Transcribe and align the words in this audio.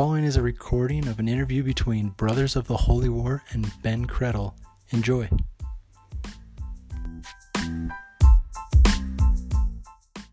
following 0.00 0.24
is 0.24 0.38
a 0.38 0.42
recording 0.42 1.06
of 1.08 1.18
an 1.18 1.28
interview 1.28 1.62
between 1.62 2.08
Brothers 2.08 2.56
of 2.56 2.66
the 2.66 2.74
Holy 2.74 3.10
War 3.10 3.42
and 3.50 3.70
Ben 3.82 4.06
Criddle. 4.06 4.54
Enjoy. 4.92 5.28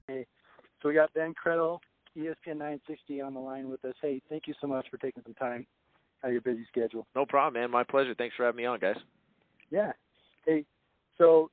Hey, 0.07 0.25
so 0.81 0.88
we 0.88 0.93
got 0.93 1.13
Ben 1.13 1.34
Criddle, 1.34 1.80
ESPN 2.17 2.59
960 2.59 3.20
on 3.20 3.34
the 3.34 3.41
line 3.41 3.70
with 3.70 3.84
us. 3.84 3.93
Hey, 4.02 4.21
thank 4.30 4.48
you 4.48 4.53
so 4.61 4.67
much 4.67 4.88
for 4.89 4.95
taking 4.99 5.21
some 5.23 5.34
time 5.34 5.68
out 6.23 6.27
of 6.27 6.31
your 6.31 6.41
busy 6.41 6.65
schedule. 6.71 7.05
No 7.13 7.25
problem, 7.25 7.61
man. 7.61 7.70
My 7.70 7.84
pleasure. 7.84 8.15
Thanks 8.18 8.38
for 8.38 8.45
having 8.45 8.59
me 8.59 8.65
on, 8.65 8.79
guys. 8.79 8.95
Yeah. 9.70 9.91
Hey, 10.45 10.63
so 11.18 11.52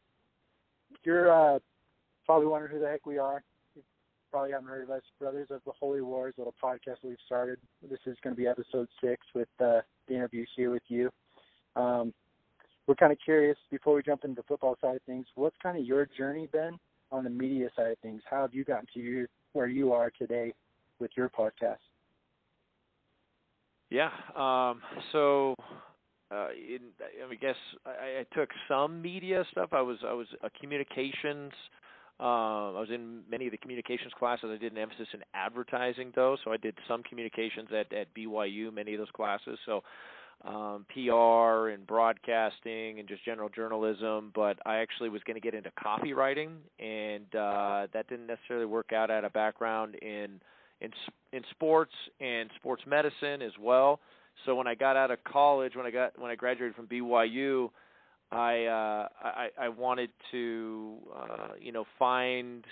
you're 1.03 1.33
uh, 1.33 1.59
probably 2.27 2.47
wondering 2.47 2.75
who 2.75 2.79
the 2.79 2.87
heck 2.87 3.07
we 3.07 3.19
are. 3.19 3.43
Probably 4.35 4.51
haven't 4.51 4.67
heard 4.67 4.83
of 4.83 4.91
us, 4.91 5.03
Brothers 5.21 5.47
of 5.53 5.61
the 5.65 5.71
Holy 5.79 6.01
Wars, 6.01 6.35
little 6.37 6.57
podcast 6.61 6.97
we've 7.05 7.17
started. 7.25 7.57
This 7.89 8.01
is 8.05 8.17
going 8.21 8.35
to 8.35 8.43
be 8.43 8.49
episode 8.49 8.89
six 9.01 9.25
with 9.33 9.47
uh, 9.61 9.79
the 10.09 10.15
interview 10.17 10.45
here 10.57 10.73
with 10.73 10.83
you. 10.89 11.09
Um, 11.77 12.13
we're 12.89 12.97
kind 12.97 13.13
of 13.13 13.19
curious 13.25 13.57
before 13.71 13.95
we 13.95 14.03
jump 14.03 14.25
into 14.25 14.35
the 14.35 14.43
football 14.49 14.77
side 14.81 14.97
of 14.97 15.03
things. 15.03 15.27
What's 15.37 15.55
kind 15.63 15.79
of 15.79 15.85
your 15.85 16.09
journey 16.19 16.49
been 16.51 16.81
on 17.13 17.23
the 17.23 17.31
media 17.31 17.69
side 17.77 17.93
of 17.93 17.99
things? 18.01 18.23
How 18.29 18.41
have 18.41 18.53
you 18.53 18.65
gotten 18.65 18.89
to 18.95 19.27
where 19.53 19.69
you 19.69 19.93
are 19.93 20.11
today 20.11 20.53
with 20.99 21.13
your 21.17 21.29
podcast? 21.29 21.77
Yeah. 23.89 24.11
Um, 24.35 24.83
so, 25.13 25.55
uh, 26.33 26.49
in, 26.57 26.81
I 27.31 27.37
guess 27.37 27.55
I, 27.87 28.23
I 28.23 28.37
took 28.37 28.49
some 28.67 29.01
media 29.01 29.45
stuff. 29.53 29.69
I 29.71 29.81
was 29.81 29.99
I 30.05 30.13
was 30.13 30.27
a 30.43 30.51
communications. 30.61 31.53
Uh, 32.21 32.71
I 32.73 32.81
was 32.81 32.91
in 32.93 33.23
many 33.29 33.47
of 33.47 33.51
the 33.51 33.59
communications 33.59 34.13
classes. 34.19 34.51
I 34.53 34.57
did 34.57 34.73
an 34.73 34.79
emphasis 34.79 35.09
in 35.13 35.21
advertising, 35.35 36.13
though, 36.15 36.37
so 36.45 36.53
I 36.53 36.57
did 36.57 36.77
some 36.87 37.03
communications 37.03 37.69
at 37.73 37.93
at 37.93 38.15
BYU. 38.15 38.73
Many 38.73 38.95
of 38.95 38.99
those 38.99 39.11
classes. 39.15 39.59
So 39.67 39.83
um, 40.45 40.85
PR 40.93 41.71
and 41.71 41.87
broadcasting 41.87 42.99
and 42.99 43.09
just 43.09 43.25
general 43.25 43.49
journalism, 43.49 44.31
but 44.35 44.59
I 44.67 44.77
actually 44.77 45.09
was 45.09 45.23
going 45.25 45.35
to 45.35 45.41
get 45.41 45.55
into 45.55 45.71
copywriting, 45.73 46.57
and 46.79 47.35
uh, 47.35 47.87
that 47.93 48.09
didn't 48.09 48.27
necessarily 48.27 48.67
work 48.67 48.93
out. 48.93 49.11
I 49.11 49.17
had 49.17 49.25
a 49.25 49.31
background 49.31 49.97
in 49.97 50.41
in 50.81 50.91
in 51.33 51.43
sports 51.51 51.95
and 52.21 52.51
sports 52.57 52.83
medicine 52.87 53.43
as 53.43 53.53
well. 53.61 54.01
So 54.45 54.55
when 54.55 54.67
I 54.67 54.75
got 54.75 54.97
out 54.97 55.11
of 55.11 55.23
college, 55.25 55.77
when 55.77 55.87
I 55.87 55.91
got 55.91 56.19
when 56.19 56.31
I 56.31 56.35
graduated 56.35 56.77
from 56.77 56.87
BYU, 56.87 57.71
I 58.35 58.65
uh, 58.67 59.09
I, 59.23 59.49
I 59.59 59.69
wanted 59.69 60.11
to 60.31 60.97
uh, 61.15 61.49
you 61.61 61.73
know 61.73 61.85
find 61.99 62.65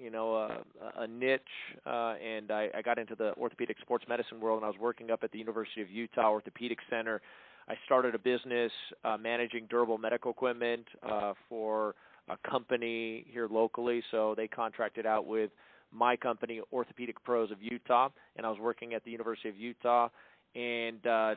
you 0.00 0.10
know 0.10 0.34
a, 0.34 1.02
a 1.02 1.06
niche, 1.06 1.40
uh, 1.86 2.14
and 2.14 2.50
I, 2.50 2.68
I 2.76 2.82
got 2.82 2.98
into 2.98 3.14
the 3.14 3.34
orthopedic 3.36 3.76
sports 3.80 4.04
medicine 4.08 4.40
world, 4.40 4.58
and 4.58 4.64
I 4.64 4.68
was 4.68 4.78
working 4.80 5.10
up 5.10 5.20
at 5.22 5.32
the 5.32 5.38
University 5.38 5.82
of 5.82 5.90
Utah 5.90 6.30
Orthopedic 6.30 6.78
Center. 6.88 7.20
I 7.68 7.74
started 7.84 8.14
a 8.14 8.18
business 8.18 8.72
uh, 9.04 9.16
managing 9.16 9.66
durable 9.70 9.98
medical 9.98 10.32
equipment 10.32 10.86
uh, 11.08 11.34
for 11.48 11.94
a 12.28 12.36
company 12.48 13.26
here 13.30 13.46
locally. 13.48 14.02
So 14.10 14.34
they 14.36 14.48
contracted 14.48 15.06
out 15.06 15.26
with 15.26 15.50
my 15.92 16.16
company, 16.16 16.60
Orthopedic 16.72 17.22
Pros 17.24 17.50
of 17.50 17.58
Utah, 17.60 18.08
and 18.36 18.46
I 18.46 18.50
was 18.50 18.58
working 18.58 18.94
at 18.94 19.04
the 19.04 19.10
University 19.10 19.48
of 19.48 19.56
Utah. 19.56 20.08
And 20.54 21.06
uh, 21.06 21.34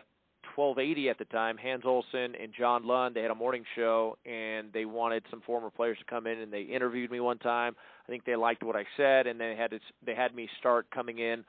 1280 0.55 1.09
at 1.09 1.17
the 1.17 1.25
time, 1.25 1.58
Hans 1.58 1.83
Olsen 1.86 2.36
and 2.41 2.53
John 2.58 2.86
Lund, 2.86 3.16
they 3.16 3.22
had 3.22 3.31
a 3.31 3.36
morning 3.36 3.63
show, 3.75 4.17
and 4.25 4.72
they 4.73 4.85
wanted 4.85 5.23
some 5.30 5.41
former 5.41 5.69
players 5.69 5.97
to 6.00 6.05
come 6.05 6.27
in, 6.27 6.39
and 6.39 6.52
they 6.52 6.61
interviewed 6.61 7.11
me 7.11 7.19
one 7.19 7.38
time. 7.39 7.75
I 8.08 8.11
think 8.11 8.25
they 8.25 8.35
liked 8.35 8.63
what 8.63 8.75
I 8.75 8.83
said, 8.97 9.27
and 9.27 9.39
they 9.39 9.55
had 9.58 9.72
to, 9.72 9.80
they 10.05 10.16
had 10.16 10.35
me 10.35 10.50
start 10.59 10.89
coming 10.91 11.19
in 11.19 11.44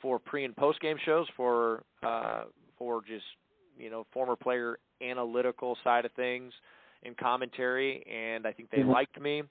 for 0.00 0.18
pre 0.18 0.44
and 0.44 0.56
post 0.56 0.80
game 0.80 0.96
shows 1.04 1.26
for 1.36 1.82
uh, 2.02 2.44
for 2.78 3.02
just 3.02 3.24
you 3.78 3.90
know 3.90 4.06
former 4.12 4.36
player 4.36 4.78
analytical 5.02 5.76
side 5.84 6.04
of 6.04 6.12
things 6.12 6.52
and 7.04 7.16
commentary, 7.16 8.04
and 8.10 8.46
I 8.46 8.52
think 8.52 8.70
they 8.70 8.78
mm-hmm. 8.78 8.90
liked 8.90 9.20
me, 9.20 9.42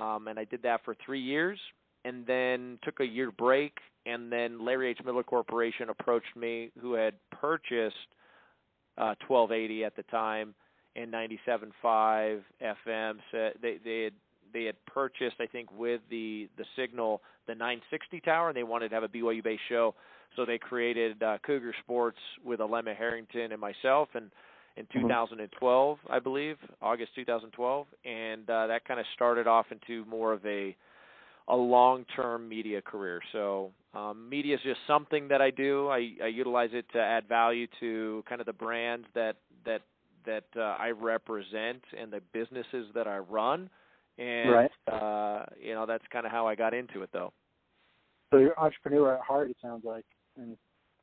um, 0.00 0.28
and 0.28 0.38
I 0.38 0.44
did 0.44 0.62
that 0.62 0.84
for 0.84 0.94
three 1.04 1.20
years, 1.20 1.58
and 2.04 2.26
then 2.26 2.78
took 2.82 3.00
a 3.00 3.04
year 3.04 3.30
break, 3.30 3.78
and 4.04 4.30
then 4.30 4.64
Larry 4.64 4.90
H. 4.90 4.98
Miller 5.04 5.22
Corporation 5.22 5.88
approached 5.88 6.36
me, 6.36 6.70
who 6.80 6.94
had 6.94 7.14
purchased 7.30 7.96
uh, 8.98 9.14
1280 9.26 9.84
at 9.84 9.96
the 9.96 10.02
time 10.04 10.54
and 10.96 11.12
97.5 11.12 12.42
FM. 12.62 13.14
So 13.30 13.50
they 13.60 13.78
they 13.84 14.02
had 14.04 14.12
they 14.52 14.64
had 14.64 14.76
purchased, 14.86 15.36
I 15.40 15.46
think, 15.46 15.70
with 15.72 16.00
the 16.10 16.48
the 16.56 16.64
signal 16.76 17.22
the 17.46 17.54
960 17.54 18.20
tower, 18.20 18.48
and 18.48 18.56
they 18.56 18.62
wanted 18.62 18.90
to 18.90 18.94
have 18.94 19.04
a 19.04 19.08
BYU 19.08 19.42
based 19.42 19.62
show. 19.68 19.94
So 20.36 20.46
they 20.46 20.58
created 20.58 21.22
uh, 21.22 21.38
Cougar 21.44 21.74
Sports 21.82 22.18
with 22.44 22.60
Alema 22.60 22.96
Harrington 22.96 23.52
and 23.52 23.60
myself, 23.60 24.08
and 24.14 24.30
in 24.76 24.84
mm-hmm. 24.84 25.00
2012, 25.00 25.98
I 26.08 26.18
believe, 26.18 26.56
August 26.80 27.14
2012, 27.16 27.86
and 28.04 28.48
uh, 28.48 28.66
that 28.68 28.86
kind 28.86 28.98
of 28.98 29.06
started 29.14 29.46
off 29.46 29.66
into 29.70 30.06
more 30.06 30.32
of 30.32 30.44
a 30.46 30.74
a 31.48 31.56
long-term 31.56 32.48
media 32.48 32.80
career. 32.80 33.20
So 33.32 33.72
um, 33.94 34.28
media 34.28 34.54
is 34.54 34.60
just 34.62 34.80
something 34.86 35.28
that 35.28 35.42
I 35.42 35.50
do. 35.50 35.88
I, 35.88 36.12
I 36.22 36.26
utilize 36.28 36.70
it 36.72 36.86
to 36.92 36.98
add 36.98 37.28
value 37.28 37.66
to 37.80 38.24
kind 38.28 38.40
of 38.40 38.46
the 38.46 38.52
brands 38.52 39.06
that 39.14 39.36
that 39.64 39.82
that 40.24 40.44
uh, 40.56 40.76
I 40.78 40.90
represent 40.90 41.82
and 41.98 42.12
the 42.12 42.20
businesses 42.32 42.86
that 42.94 43.06
I 43.06 43.18
run. 43.18 43.68
And 44.18 44.50
right. 44.52 44.70
uh, 44.90 45.46
you 45.60 45.74
know 45.74 45.86
that's 45.86 46.04
kind 46.12 46.26
of 46.26 46.32
how 46.32 46.46
I 46.46 46.54
got 46.54 46.74
into 46.74 47.02
it, 47.02 47.10
though. 47.12 47.32
So 48.30 48.38
you're 48.38 48.50
an 48.50 48.58
entrepreneur 48.58 49.14
at 49.14 49.20
heart. 49.20 49.50
It 49.50 49.56
sounds 49.60 49.84
like, 49.84 50.04
and 50.36 50.56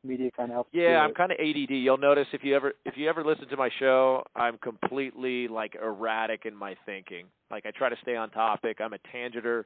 media 0.04 0.32
kind 0.32 0.50
of 0.52 0.56
helps. 0.56 0.70
Yeah, 0.74 1.00
I'm 1.00 1.14
kind 1.14 1.32
of 1.32 1.38
ADD. 1.40 1.72
You'll 1.72 1.98
notice 1.98 2.28
if 2.34 2.44
you 2.44 2.56
ever 2.56 2.74
if 2.86 2.98
you 2.98 3.10
ever 3.10 3.24
listen 3.24 3.48
to 3.50 3.58
my 3.58 3.70
show, 3.80 4.24
I'm 4.36 4.58
completely 4.58 5.48
like 5.48 5.76
erratic 5.76 6.46
in 6.46 6.56
my 6.56 6.76
thinking. 6.86 7.26
Like 7.52 7.66
I 7.66 7.72
try 7.72 7.90
to 7.90 7.96
stay 8.02 8.16
on 8.16 8.30
topic. 8.30 8.78
I'm 8.80 8.94
a 8.94 9.00
tangenter. 9.14 9.64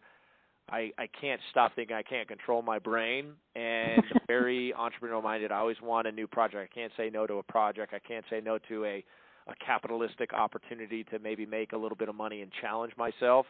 I 0.69 0.91
I 0.97 1.07
can't 1.19 1.41
stop 1.51 1.73
thinking. 1.75 1.95
I 1.95 2.03
can't 2.03 2.27
control 2.27 2.61
my 2.61 2.79
brain, 2.79 3.33
and 3.55 4.03
very 4.27 4.73
entrepreneurial 4.77 5.23
minded. 5.23 5.51
I 5.51 5.59
always 5.59 5.81
want 5.81 6.07
a 6.07 6.11
new 6.11 6.27
project. 6.27 6.71
I 6.71 6.73
can't 6.73 6.91
say 6.97 7.09
no 7.11 7.27
to 7.27 7.35
a 7.35 7.43
project. 7.43 7.93
I 7.93 7.99
can't 7.99 8.25
say 8.29 8.41
no 8.43 8.57
to 8.69 8.85
a 8.85 9.03
a 9.47 9.53
capitalistic 9.65 10.33
opportunity 10.33 11.03
to 11.05 11.19
maybe 11.19 11.45
make 11.45 11.73
a 11.73 11.77
little 11.77 11.97
bit 11.97 12.07
of 12.07 12.15
money 12.15 12.41
and 12.41 12.51
challenge 12.61 12.93
myself. 12.97 13.45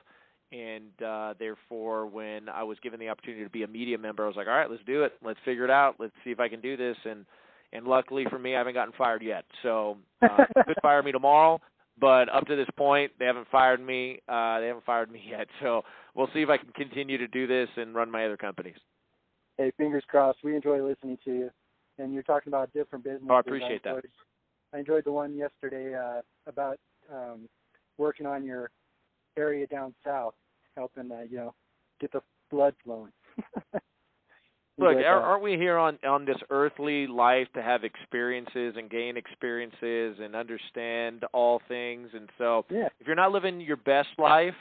And 0.51 1.01
uh, 1.03 1.33
therefore, 1.39 2.05
when 2.05 2.49
I 2.49 2.63
was 2.63 2.77
given 2.81 2.99
the 2.99 3.09
opportunity 3.09 3.43
to 3.43 3.49
be 3.49 3.63
a 3.63 3.67
media 3.67 3.97
member, 3.97 4.23
I 4.23 4.27
was 4.27 4.35
like, 4.35 4.47
all 4.47 4.53
right, 4.53 4.69
let's 4.69 4.83
do 4.85 5.03
it. 5.03 5.13
Let's 5.23 5.39
figure 5.45 5.63
it 5.63 5.71
out. 5.71 5.95
Let's 5.99 6.13
see 6.23 6.31
if 6.31 6.39
I 6.39 6.47
can 6.47 6.61
do 6.61 6.77
this. 6.77 6.97
And 7.05 7.25
and 7.73 7.87
luckily 7.87 8.25
for 8.29 8.37
me, 8.37 8.55
I 8.55 8.59
haven't 8.59 8.75
gotten 8.75 8.93
fired 8.95 9.23
yet. 9.23 9.45
So 9.63 9.97
uh, 10.21 10.45
could 10.65 10.77
fire 10.81 11.01
me 11.01 11.11
tomorrow, 11.11 11.59
but 11.99 12.33
up 12.33 12.45
to 12.47 12.55
this 12.55 12.67
point, 12.77 13.11
they 13.19 13.25
haven't 13.25 13.47
fired 13.51 13.79
me. 13.79 14.19
Uh, 14.27 14.59
they 14.59 14.67
haven't 14.67 14.85
fired 14.85 15.11
me 15.11 15.21
yet. 15.29 15.47
So 15.61 15.83
we'll 16.15 16.29
see 16.33 16.41
if 16.41 16.49
I 16.49 16.57
can 16.57 16.69
continue 16.73 17.17
to 17.17 17.27
do 17.27 17.47
this 17.47 17.69
and 17.77 17.95
run 17.95 18.09
my 18.09 18.25
other 18.25 18.37
companies. 18.37 18.77
Hey, 19.57 19.71
fingers 19.77 20.03
crossed. 20.07 20.39
We 20.43 20.55
enjoy 20.55 20.83
listening 20.83 21.17
to 21.25 21.31
you, 21.31 21.49
and 21.99 22.13
you're 22.13 22.23
talking 22.23 22.49
about 22.49 22.73
different 22.73 23.03
businesses. 23.03 23.27
Oh, 23.29 23.35
I 23.35 23.39
appreciate 23.39 23.81
I 23.85 23.89
enjoyed, 23.89 24.03
that. 24.03 24.77
I 24.77 24.79
enjoyed 24.79 25.05
the 25.05 25.11
one 25.11 25.35
yesterday 25.35 25.93
uh, 25.93 26.21
about 26.47 26.79
um, 27.13 27.47
working 27.97 28.25
on 28.25 28.43
your 28.43 28.71
area 29.37 29.67
down 29.67 29.93
south, 30.03 30.33
helping 30.75 31.11
uh, 31.11 31.21
you 31.29 31.37
know 31.37 31.53
get 32.01 32.11
the 32.11 32.21
blood 32.49 32.73
flowing. 32.83 33.11
Look, 34.77 34.97
aren't 34.97 35.43
we 35.43 35.51
here 35.51 35.77
on 35.77 35.99
on 36.03 36.25
this 36.25 36.37
earthly 36.49 37.05
life 37.05 37.47
to 37.53 37.61
have 37.61 37.83
experiences 37.83 38.73
and 38.75 38.89
gain 38.89 39.17
experiences 39.17 40.17
and 40.19 40.35
understand 40.35 41.25
all 41.31 41.61
things? 41.67 42.09
And 42.13 42.27
so, 42.39 42.65
yeah. 42.71 42.87
if 42.99 43.05
you're 43.05 43.15
not 43.15 43.31
living 43.31 43.61
your 43.61 43.77
best 43.77 44.09
life, 44.17 44.55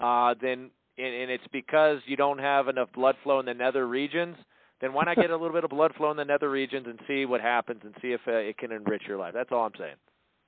uh, 0.00 0.34
then 0.40 0.70
and, 0.96 1.14
and 1.14 1.30
it's 1.30 1.44
because 1.52 1.98
you 2.06 2.16
don't 2.16 2.38
have 2.38 2.68
enough 2.68 2.88
blood 2.94 3.16
flow 3.22 3.40
in 3.40 3.46
the 3.46 3.54
nether 3.54 3.86
regions. 3.86 4.36
Then 4.80 4.94
why 4.94 5.04
not 5.04 5.16
get 5.16 5.30
a 5.30 5.36
little 5.36 5.52
bit 5.52 5.64
of 5.64 5.70
blood 5.70 5.92
flow 5.96 6.10
in 6.10 6.16
the 6.16 6.24
nether 6.24 6.50
regions 6.50 6.86
and 6.88 6.98
see 7.06 7.26
what 7.26 7.42
happens 7.42 7.82
and 7.84 7.94
see 8.00 8.12
if 8.12 8.20
uh, 8.26 8.32
it 8.32 8.56
can 8.56 8.72
enrich 8.72 9.02
your 9.06 9.18
life? 9.18 9.34
That's 9.34 9.52
all 9.52 9.66
I'm 9.66 9.72
saying. 9.78 9.96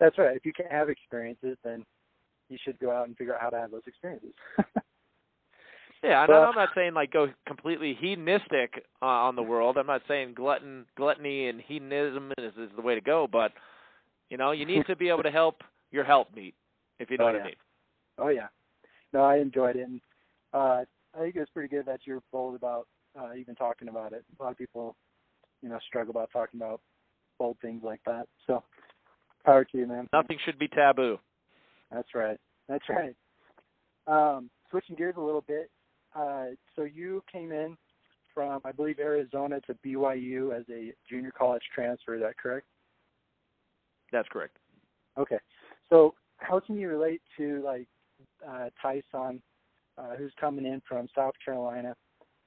That's 0.01 0.17
right. 0.17 0.35
If 0.35 0.47
you 0.47 0.53
can't 0.53 0.73
have 0.73 0.89
experiences, 0.89 1.59
then 1.63 1.85
you 2.49 2.59
should 2.65 2.79
go 2.79 2.91
out 2.91 3.07
and 3.07 3.17
figure 3.17 3.35
out 3.35 3.41
how 3.43 3.51
to 3.51 3.59
have 3.59 3.71
those 3.71 3.83
experiences. 3.87 4.33
yeah, 6.05 6.27
well, 6.29 6.43
I'm 6.43 6.55
not 6.55 6.69
saying 6.75 6.95
like 6.95 7.13
go 7.13 7.29
completely 7.47 7.97
hedonistic 7.99 8.85
uh, 9.01 9.07
on 9.07 9.37
the 9.37 9.43
world. 9.43 9.79
I'm 9.79 9.87
not 9.87 10.03
saying 10.07 10.35
glutton, 10.35 10.85
gluttony, 10.97 11.49
and 11.49 11.61
hedonism 11.61 12.33
is, 12.39 12.53
is 12.59 12.71
the 12.77 12.83
way 12.83 12.95
to 12.95 13.01
go. 13.01 13.27
But 13.31 13.53
you 14.29 14.37
know, 14.37 14.53
you 14.53 14.67
need 14.67 14.87
to 14.87 14.97
be 14.97 15.09
able 15.09 15.23
to 15.23 15.31
help 15.31 15.63
your 15.91 16.05
help 16.05 16.35
meet, 16.35 16.55
if 16.99 17.11
you 17.11 17.17
know 17.17 17.25
oh, 17.25 17.27
what 17.29 17.37
yeah. 17.37 17.41
I 17.41 17.47
mean. 17.47 17.55
Oh 18.19 18.29
yeah, 18.29 18.49
no, 19.13 19.23
I 19.23 19.39
enjoyed 19.39 19.77
it. 19.77 19.89
And, 19.89 20.01
uh, 20.53 20.85
I 21.17 21.21
think 21.21 21.37
it 21.37 21.41
was 21.41 21.49
pretty 21.55 21.69
good 21.69 21.87
that 21.87 22.01
you're 22.05 22.23
bold 22.33 22.55
about 22.55 22.87
uh, 23.19 23.35
even 23.35 23.55
talking 23.55 23.89
about 23.89 24.13
it. 24.13 24.25
A 24.39 24.43
lot 24.43 24.53
of 24.53 24.59
people, 24.59 24.97
you 25.63 25.69
know, 25.69 25.79
struggle 25.87 26.11
about 26.11 26.31
talking 26.33 26.61
about 26.61 26.81
bold 27.39 27.57
things 27.63 27.83
like 27.83 28.01
that. 28.07 28.27
So, 28.47 28.63
power 29.45 29.65
to 29.65 29.79
you, 29.79 29.87
man. 29.87 30.09
Nothing 30.13 30.39
should 30.45 30.59
be 30.59 30.69
taboo. 30.69 31.19
That's 31.91 32.15
right. 32.15 32.39
That's 32.69 32.85
right. 32.89 33.15
Um, 34.07 34.51
switching 34.71 34.97
gears 34.97 35.15
a 35.17 35.21
little 35.21 35.45
bit. 35.47 35.71
Uh, 36.15 36.47
so 36.77 36.85
you 36.85 37.23
came 37.31 37.53
in 37.53 37.77
from, 38.33 38.61
I 38.65 38.73
believe, 38.73 38.99
Arizona 38.99 39.61
to 39.63 39.75
BYU 39.87 40.57
as 40.57 40.65
a 40.71 40.93
junior 41.09 41.33
college 41.37 41.63
transfer. 41.75 42.15
Is 42.15 42.23
that 42.23 42.37
correct? 42.37 42.67
That's 44.13 44.29
correct. 44.29 44.57
Okay. 45.19 45.39
So 45.91 46.15
how 46.39 46.61
can 46.61 46.77
you 46.77 46.89
relate 46.89 47.23
to 47.37 47.63
like 47.65 47.87
uh, 48.47 48.71
Tyson, 48.81 49.43
uh, 49.99 50.17
who's 50.17 50.33
coming 50.41 50.67
in 50.67 50.83
from 50.89 51.09
South 51.15 51.35
Carolina? 51.45 51.95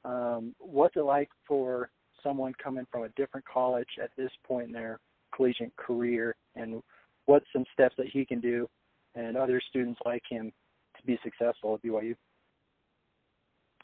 Um, 0.05 0.55
what's 0.59 0.95
it 0.95 1.01
like 1.01 1.29
for 1.47 1.89
someone 2.23 2.53
coming 2.61 2.85
from 2.91 3.03
a 3.03 3.09
different 3.09 3.45
college 3.45 3.87
at 4.01 4.11
this 4.17 4.31
point 4.45 4.67
in 4.67 4.73
their 4.73 4.99
collegiate 5.35 5.75
career, 5.75 6.35
and 6.55 6.81
what's 7.25 7.45
some 7.53 7.65
steps 7.73 7.95
that 7.97 8.07
he 8.07 8.25
can 8.25 8.39
do 8.39 8.67
and 9.15 9.35
other 9.35 9.61
students 9.69 9.99
like 10.05 10.23
him 10.29 10.51
to 10.97 11.05
be 11.05 11.19
successful 11.23 11.75
at 11.75 11.81
BYU? 11.81 12.15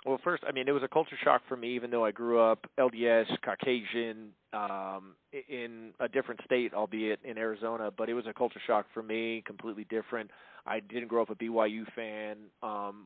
Well, 0.05 0.19
first, 0.21 0.43
I 0.47 0.51
mean, 0.51 0.67
it 0.67 0.71
was 0.73 0.83
a 0.83 0.87
culture 0.87 1.15
shock 1.23 1.43
for 1.47 1.55
me, 1.55 1.75
even 1.75 1.89
though 1.89 2.03
I 2.03 2.11
grew 2.11 2.39
up 2.39 2.67
LDS, 2.77 3.25
Caucasian, 3.43 4.31
um, 4.51 5.15
in 5.47 5.91
a 5.99 6.09
different 6.09 6.41
state, 6.43 6.73
albeit 6.73 7.19
in 7.23 7.37
Arizona. 7.37 7.89
But 7.95 8.09
it 8.09 8.13
was 8.13 8.25
a 8.27 8.33
culture 8.33 8.59
shock 8.67 8.85
for 8.93 9.01
me, 9.01 9.43
completely 9.45 9.85
different. 9.85 10.29
I 10.65 10.81
didn't 10.81 11.07
grow 11.07 11.21
up 11.21 11.29
a 11.29 11.35
BYU 11.35 11.85
fan, 11.95 12.37
um, 12.61 13.05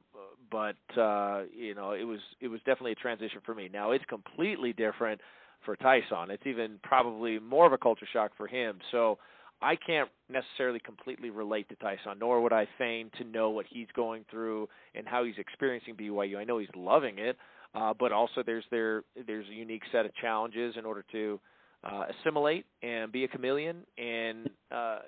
but 0.52 0.76
uh, 1.00 1.44
you 1.56 1.76
know, 1.76 1.92
it 1.92 2.04
was 2.04 2.20
it 2.42 2.48
was 2.48 2.60
definitely 2.62 2.94
a 2.94 2.96
transition 2.96 3.42
for 3.46 3.54
me. 3.54 3.70
Now 3.72 3.92
it's 3.92 4.06
completely 4.06 4.74
different 4.74 5.22
for 5.66 5.76
Tyson. 5.76 6.30
It's 6.32 6.46
even 6.46 6.80
probably 6.84 7.40
more 7.40 7.66
of 7.68 7.74
a 7.74 7.78
culture 7.78 8.08
shock 8.12 8.32
for 8.38 8.48
him. 8.48 8.80
So 8.92 9.18
I 9.62 9.76
can't 9.76 10.10
necessarily 10.30 10.80
completely 10.80 11.30
relate 11.30 11.68
to 11.70 11.76
Tyson, 11.76 12.20
nor 12.20 12.42
would 12.42 12.54
I 12.54 12.68
feign 12.78 13.10
to 13.18 13.24
know 13.24 13.50
what 13.50 13.66
he's 13.70 13.88
going 13.96 14.26
through 14.30 14.70
and 14.94 15.08
how 15.08 15.24
he's 15.24 15.38
experiencing 15.38 15.96
BYU. 15.96 16.38
I 16.38 16.44
know 16.44 16.60
he's 16.60 16.70
loving 16.76 17.18
it, 17.18 17.38
uh, 17.74 17.94
but 18.00 18.12
also 18.12 18.44
there's 18.46 18.66
there 18.70 19.04
there's 19.26 19.48
a 19.50 19.54
unique 19.54 19.84
set 19.92 20.06
of 20.06 20.14
challenges 20.16 20.76
in 20.78 20.86
order 20.86 21.04
to 21.12 21.40
uh, 21.84 22.04
assimilate 22.20 22.66
and 22.84 23.12
be 23.12 23.24
a 23.24 23.28
chameleon 23.28 23.78
and 23.98 24.50
uh, 24.72 25.00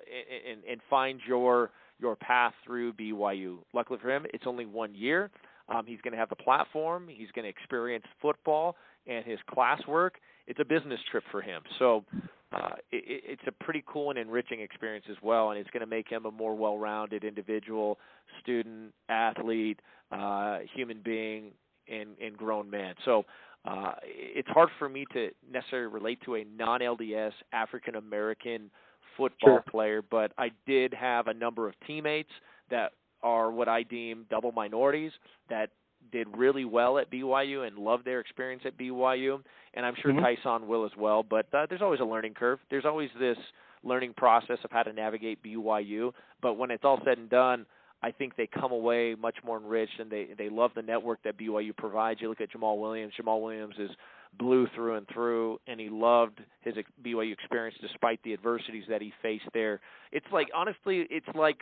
and 0.48 0.64
and 0.68 0.80
find 0.88 1.20
your 1.26 1.70
your 2.00 2.16
path 2.16 2.54
through 2.64 2.92
BYU. 2.94 3.58
Luckily 3.72 3.98
for 4.02 4.10
him, 4.10 4.26
it's 4.32 4.44
only 4.46 4.66
one 4.66 4.94
year. 4.94 5.30
Um, 5.68 5.86
he's 5.86 6.00
going 6.00 6.12
to 6.12 6.18
have 6.18 6.28
the 6.28 6.36
platform. 6.36 7.06
He's 7.08 7.30
going 7.32 7.44
to 7.44 7.48
experience 7.48 8.04
football 8.20 8.74
and 9.06 9.24
his 9.24 9.38
classwork. 9.48 10.10
It's 10.46 10.58
a 10.58 10.64
business 10.64 10.98
trip 11.10 11.22
for 11.30 11.40
him. 11.40 11.62
So 11.78 12.04
uh, 12.52 12.74
it, 12.90 13.22
it's 13.24 13.42
a 13.46 13.64
pretty 13.64 13.82
cool 13.86 14.10
and 14.10 14.18
enriching 14.18 14.60
experience 14.60 15.06
as 15.10 15.16
well, 15.22 15.50
and 15.50 15.58
it's 15.58 15.70
going 15.70 15.80
to 15.80 15.86
make 15.86 16.08
him 16.08 16.26
a 16.26 16.30
more 16.30 16.54
well-rounded 16.54 17.24
individual, 17.24 17.98
student, 18.42 18.92
athlete, 19.08 19.80
uh, 20.12 20.58
human 20.74 21.00
being, 21.04 21.52
and, 21.88 22.10
and 22.22 22.36
grown 22.36 22.68
man. 22.68 22.94
So 23.04 23.24
uh, 23.64 23.92
it's 24.02 24.48
hard 24.48 24.68
for 24.78 24.88
me 24.88 25.04
to 25.12 25.30
necessarily 25.50 25.92
relate 25.92 26.18
to 26.24 26.36
a 26.36 26.44
non-LDS 26.56 27.32
African 27.52 27.96
American 27.96 28.70
football 29.16 29.56
Sure. 29.56 29.64
player, 29.70 30.02
but 30.02 30.32
I 30.38 30.50
did 30.66 30.94
have 30.94 31.26
a 31.26 31.34
number 31.34 31.68
of 31.68 31.74
teammates 31.86 32.30
that 32.70 32.92
are 33.22 33.50
what 33.50 33.68
I 33.68 33.82
deem 33.82 34.24
double 34.30 34.52
minorities 34.52 35.12
that 35.50 35.70
did 36.12 36.26
really 36.36 36.64
well 36.64 36.98
at 36.98 37.10
BYU 37.10 37.66
and 37.66 37.78
loved 37.78 38.04
their 38.04 38.20
experience 38.20 38.62
at 38.64 38.76
BYU, 38.76 39.40
and 39.74 39.86
I'm 39.86 39.94
sure 39.96 40.12
Mhm. 40.12 40.20
Tyson 40.20 40.66
will 40.66 40.84
as 40.84 40.96
well. 40.96 41.22
But 41.22 41.52
uh, 41.54 41.66
there's 41.66 41.82
always 41.82 42.00
a 42.00 42.04
learning 42.04 42.34
curve. 42.34 42.60
There's 42.70 42.84
always 42.84 43.10
this 43.18 43.38
learning 43.82 44.14
process 44.14 44.58
of 44.64 44.70
how 44.70 44.82
to 44.82 44.92
navigate 44.92 45.42
BYU. 45.42 46.12
But 46.40 46.54
when 46.54 46.70
it's 46.70 46.84
all 46.84 47.00
said 47.04 47.18
and 47.18 47.30
done, 47.30 47.66
I 48.02 48.10
think 48.10 48.34
they 48.36 48.46
come 48.46 48.72
away 48.72 49.14
much 49.14 49.36
more 49.44 49.58
enriched, 49.58 50.00
and 50.00 50.10
they 50.10 50.28
they 50.36 50.48
love 50.48 50.72
the 50.74 50.82
network 50.82 51.22
that 51.22 51.36
BYU 51.36 51.72
provides. 51.76 52.20
You 52.20 52.28
look 52.28 52.40
at 52.40 52.50
Jamaal 52.50 52.78
Williams. 52.80 53.14
Jamaal 53.20 53.42
Williams 53.42 53.74
is 53.78 53.90
blue 54.38 54.66
through 54.74 54.94
and 54.94 55.06
through, 55.08 55.60
and 55.66 55.78
he 55.80 55.88
loved 55.90 56.40
his 56.62 56.74
BYU 57.02 57.32
experience 57.32 57.76
despite 57.80 58.22
the 58.22 58.32
adversities 58.32 58.84
that 58.88 59.02
he 59.02 59.12
faced 59.22 59.48
there. 59.52 59.80
It's 60.12 60.26
like 60.32 60.48
honestly, 60.54 61.06
it's 61.10 61.28
like 61.34 61.60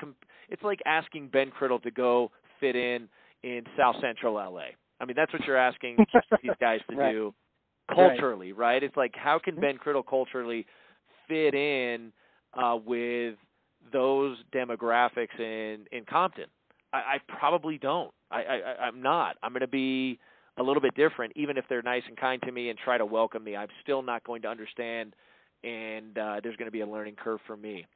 it's 0.48 0.62
like 0.62 0.80
asking 0.86 1.28
Ben 1.28 1.50
Criddle 1.50 1.82
to 1.82 1.90
go 1.90 2.30
fit 2.60 2.76
in 2.76 3.08
in 3.42 3.62
South 3.76 3.96
Central 4.00 4.34
LA. 4.34 4.68
I 5.00 5.04
mean, 5.04 5.14
that's 5.16 5.32
what 5.32 5.44
you're 5.46 5.56
asking 5.56 6.04
these 6.42 6.52
guys 6.60 6.80
to 6.90 6.96
Right. 6.96 7.12
do 7.12 7.34
Right. 7.90 7.96
culturally, 7.96 8.52
right? 8.52 8.82
It's 8.82 8.96
like 8.96 9.14
how 9.16 9.38
can 9.38 9.58
Ben 9.58 9.78
Criddle 9.78 10.06
culturally 10.06 10.66
fit 11.26 11.54
in 11.54 12.12
uh, 12.54 12.76
with 12.84 13.36
those 13.92 14.36
demographics 14.54 15.38
in 15.38 15.86
in 15.92 16.04
Compton? 16.04 16.46
I, 16.92 16.96
I 16.96 17.18
probably 17.38 17.78
don't. 17.78 18.12
I, 18.30 18.42
I 18.42 18.82
I'm 18.84 19.00
not. 19.02 19.36
I'm 19.42 19.52
going 19.52 19.60
to 19.60 19.66
be 19.66 20.18
a 20.58 20.62
little 20.62 20.82
bit 20.82 20.94
different, 20.94 21.32
even 21.36 21.56
if 21.56 21.64
they're 21.68 21.82
nice 21.82 22.02
and 22.08 22.16
kind 22.16 22.42
to 22.42 22.52
me 22.52 22.68
and 22.68 22.78
try 22.78 22.98
to 22.98 23.06
welcome 23.06 23.44
me. 23.44 23.56
I'm 23.56 23.68
still 23.82 24.02
not 24.02 24.24
going 24.24 24.42
to 24.42 24.48
understand, 24.48 25.14
and 25.64 26.18
uh, 26.18 26.40
there's 26.42 26.56
going 26.56 26.66
to 26.66 26.72
be 26.72 26.80
a 26.80 26.86
learning 26.86 27.16
curve 27.16 27.40
for 27.46 27.56
me. 27.56 27.86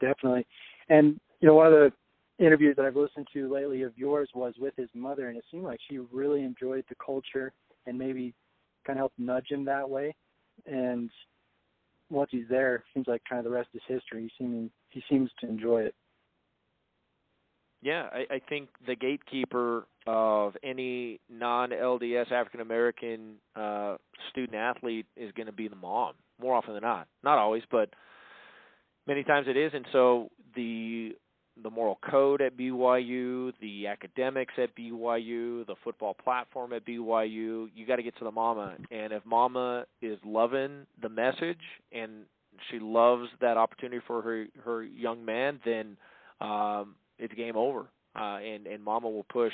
Definitely. 0.00 0.46
And 0.88 1.20
you 1.40 1.48
know, 1.48 1.54
one 1.54 1.66
of 1.66 1.72
the 1.72 1.92
interviews 2.38 2.76
that 2.76 2.84
I've 2.84 2.96
listened 2.96 3.28
to 3.32 3.52
lately 3.52 3.82
of 3.82 3.96
yours 3.96 4.28
was 4.34 4.54
with 4.58 4.74
his 4.76 4.90
mother, 4.94 5.28
and 5.28 5.36
it 5.36 5.44
seemed 5.50 5.64
like 5.64 5.80
she 5.88 5.98
really 5.98 6.42
enjoyed 6.42 6.84
the 6.88 6.96
culture 7.04 7.52
and 7.86 7.98
maybe 7.98 8.34
kind 8.86 8.98
of 8.98 9.02
helped 9.02 9.18
nudge 9.18 9.50
him 9.50 9.64
that 9.64 9.88
way. 9.88 10.14
And 10.66 11.10
once 12.10 12.30
he's 12.30 12.48
there, 12.48 12.84
seems 12.94 13.06
like 13.06 13.22
kind 13.28 13.38
of 13.38 13.44
the 13.44 13.50
rest 13.50 13.68
is 13.74 13.82
history. 13.86 14.22
He 14.22 14.44
seems 14.44 14.70
he 14.90 15.02
seems 15.08 15.30
to 15.40 15.48
enjoy 15.48 15.82
it. 15.82 15.94
Yeah, 17.82 18.08
I, 18.12 18.34
I 18.34 18.40
think 18.48 18.70
the 18.86 18.96
gatekeeper 18.96 19.86
of 20.06 20.56
any 20.62 21.20
non-LDS 21.28 22.32
African 22.32 22.60
American 22.60 23.34
uh, 23.54 23.96
student 24.30 24.56
athlete 24.56 25.06
is 25.16 25.30
going 25.32 25.46
to 25.46 25.52
be 25.52 25.68
the 25.68 25.76
mom, 25.76 26.14
more 26.40 26.54
often 26.54 26.74
than 26.74 26.82
not. 26.82 27.06
Not 27.22 27.38
always, 27.38 27.62
but 27.70 27.90
many 29.06 29.24
times 29.24 29.46
it 29.48 29.56
is. 29.56 29.72
And 29.74 29.84
so 29.92 30.30
the 30.54 31.12
the 31.62 31.70
moral 31.70 31.98
code 32.08 32.42
at 32.42 32.56
BYU, 32.56 33.52
the 33.60 33.86
academics 33.86 34.54
at 34.58 34.76
BYU, 34.76 35.66
the 35.66 35.74
football 35.82 36.14
platform 36.14 36.72
at 36.72 36.86
BYU, 36.86 37.68
you 37.74 37.86
got 37.86 37.96
to 37.96 38.02
get 38.02 38.16
to 38.18 38.24
the 38.24 38.30
mama. 38.30 38.76
And 38.90 39.12
if 39.12 39.24
mama 39.24 39.86
is 40.02 40.18
loving 40.24 40.86
the 41.00 41.08
message 41.08 41.60
and 41.92 42.24
she 42.70 42.78
loves 42.78 43.28
that 43.40 43.56
opportunity 43.56 44.00
for 44.06 44.22
her 44.22 44.46
her 44.64 44.82
young 44.82 45.24
man, 45.24 45.60
then 45.64 45.96
um, 46.40 46.94
it's 47.18 47.32
game 47.34 47.56
over. 47.56 47.86
Uh, 48.18 48.38
and 48.38 48.66
and 48.66 48.82
mama 48.82 49.08
will 49.08 49.24
push 49.24 49.52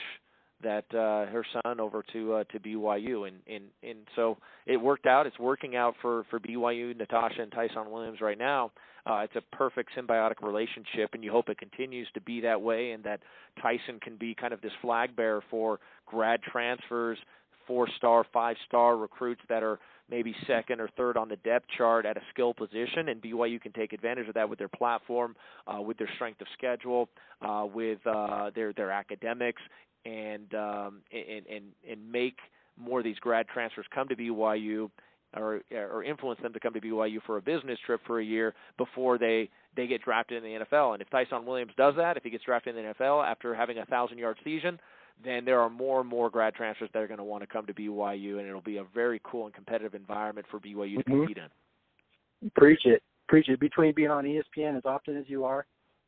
that 0.63 0.85
uh, 0.95 1.31
her 1.31 1.45
son 1.63 1.81
over 1.81 2.05
to 2.13 2.35
uh, 2.35 2.45
to 2.45 2.61
BYU, 2.61 3.29
and 3.29 3.37
and 3.47 3.65
and 3.83 3.99
so 4.17 4.39
it 4.67 4.77
worked 4.77 5.07
out. 5.07 5.27
It's 5.27 5.39
working 5.39 5.77
out 5.77 5.95
for 6.01 6.25
for 6.31 6.41
BYU, 6.41 6.97
Natasha 6.97 7.43
and 7.43 7.53
Tyson 7.53 7.91
Williams 7.91 8.21
right 8.21 8.39
now. 8.39 8.73
Uh, 9.05 9.19
it's 9.25 9.35
a 9.35 9.57
perfect 9.57 9.91
symbiotic 9.97 10.43
relationship, 10.43 11.11
and 11.13 11.25
you 11.25 11.33
hope 11.33 11.49
it 11.49 11.59
continues 11.59 12.07
to 12.15 12.21
be 12.21 12.41
that 12.41 12.61
way, 12.61 12.93
and 12.93 13.03
that 13.03 13.21
Tyson 13.61 13.99
can 14.01 14.17
be 14.17 14.35
kind 14.35 14.53
of 14.53 14.61
this 14.61 14.73
flag 14.81 15.17
bearer 15.17 15.43
for 15.51 15.81
grad 16.07 16.41
transfers, 16.43 17.19
four 17.67 17.89
star, 17.97 18.25
five 18.33 18.57
star 18.67 18.97
recruits 18.97 19.41
that 19.49 19.63
are 19.63 19.81
maybe 20.09 20.35
second 20.47 20.81
or 20.81 20.89
third 20.97 21.17
on 21.17 21.29
the 21.29 21.37
depth 21.37 21.67
chart 21.77 22.05
at 22.07 22.17
a 22.17 22.21
skill 22.33 22.53
position, 22.53 23.09
and 23.09 23.21
BYU 23.21 23.61
can 23.61 23.73
take 23.73 23.93
advantage 23.93 24.29
of 24.29 24.35
that 24.35 24.49
with 24.49 24.59
their 24.59 24.69
platform, 24.69 25.35
uh, 25.67 25.81
with 25.81 25.97
their 25.97 26.11
strength 26.17 26.41
of 26.41 26.47
schedule, 26.53 27.09
uh, 27.41 27.67
with 27.73 27.99
uh, 28.07 28.51
their 28.55 28.73
their 28.73 28.91
academics, 28.91 29.63
and 30.05 30.55
um, 30.55 31.03
and 31.13 31.47
and 31.47 31.65
and 31.89 32.13
make 32.13 32.39
more 32.79 32.99
of 33.01 33.05
these 33.05 33.19
grad 33.19 33.47
transfers 33.49 33.87
come 33.95 34.09
to 34.09 34.17
BYU 34.17 34.91
or 35.37 35.63
or 35.73 36.05
influence 36.05 36.41
them 36.43 36.53
to 36.53 36.61
come 36.61 36.75
to 36.75 36.81
BYU 36.81 37.23
for 37.27 37.39
a 37.39 37.43
business 37.43 37.79
trip 37.87 38.01
for 38.07 38.21
a 38.21 38.25
year 38.25 38.55
before 38.77 39.19
they 39.19 39.49
they 39.77 39.87
get 39.87 40.03
drafted 40.03 40.43
in 40.43 40.59
the 40.59 40.65
NFL. 40.65 40.95
And 40.95 41.03
if 41.03 41.09
Tyson 41.11 41.47
Williams 41.47 41.73
does 41.77 41.95
that, 41.97 42.17
if 42.17 42.23
he 42.23 42.31
gets 42.31 42.45
drafted 42.45 42.77
in 42.77 42.85
the 42.85 42.95
NFL 42.95 43.27
after 43.27 43.55
having 43.55 43.79
a 43.79 43.87
thousand 43.87 44.19
yard 44.19 44.39
season, 44.45 44.79
then 45.25 45.45
there 45.45 45.61
are 45.61 45.71
more 45.71 46.01
and 46.01 46.09
more 46.09 46.29
grad 46.31 46.55
transfers 46.55 46.91
that 46.93 47.03
are 47.03 47.07
going 47.07 47.19
to 47.19 47.25
want 47.25 47.43
to 47.43 47.47
come 47.47 47.67
to 47.67 47.75
BYU, 47.75 48.39
and 48.39 48.49
it'll 48.49 48.61
be 48.61 48.79
a 48.79 48.85
very 48.95 49.21
cool 49.25 49.47
and 49.47 49.55
competitive 49.55 49.95
environment 49.95 50.47
for 50.51 50.59
BYU 50.59 50.99
to 50.99 51.05
Mhm. 51.05 51.27
compete 51.27 51.39
in. 51.39 52.51
Preach 52.57 52.85
it, 52.87 53.03
preach 53.29 53.49
it. 53.49 53.61
Between 53.61 53.93
being 53.93 54.11
on 54.11 54.25
ESPN 54.27 54.77
as 54.77 54.85
often 54.85 55.17
as 55.17 55.29
you 55.29 55.45
are, 55.45 55.67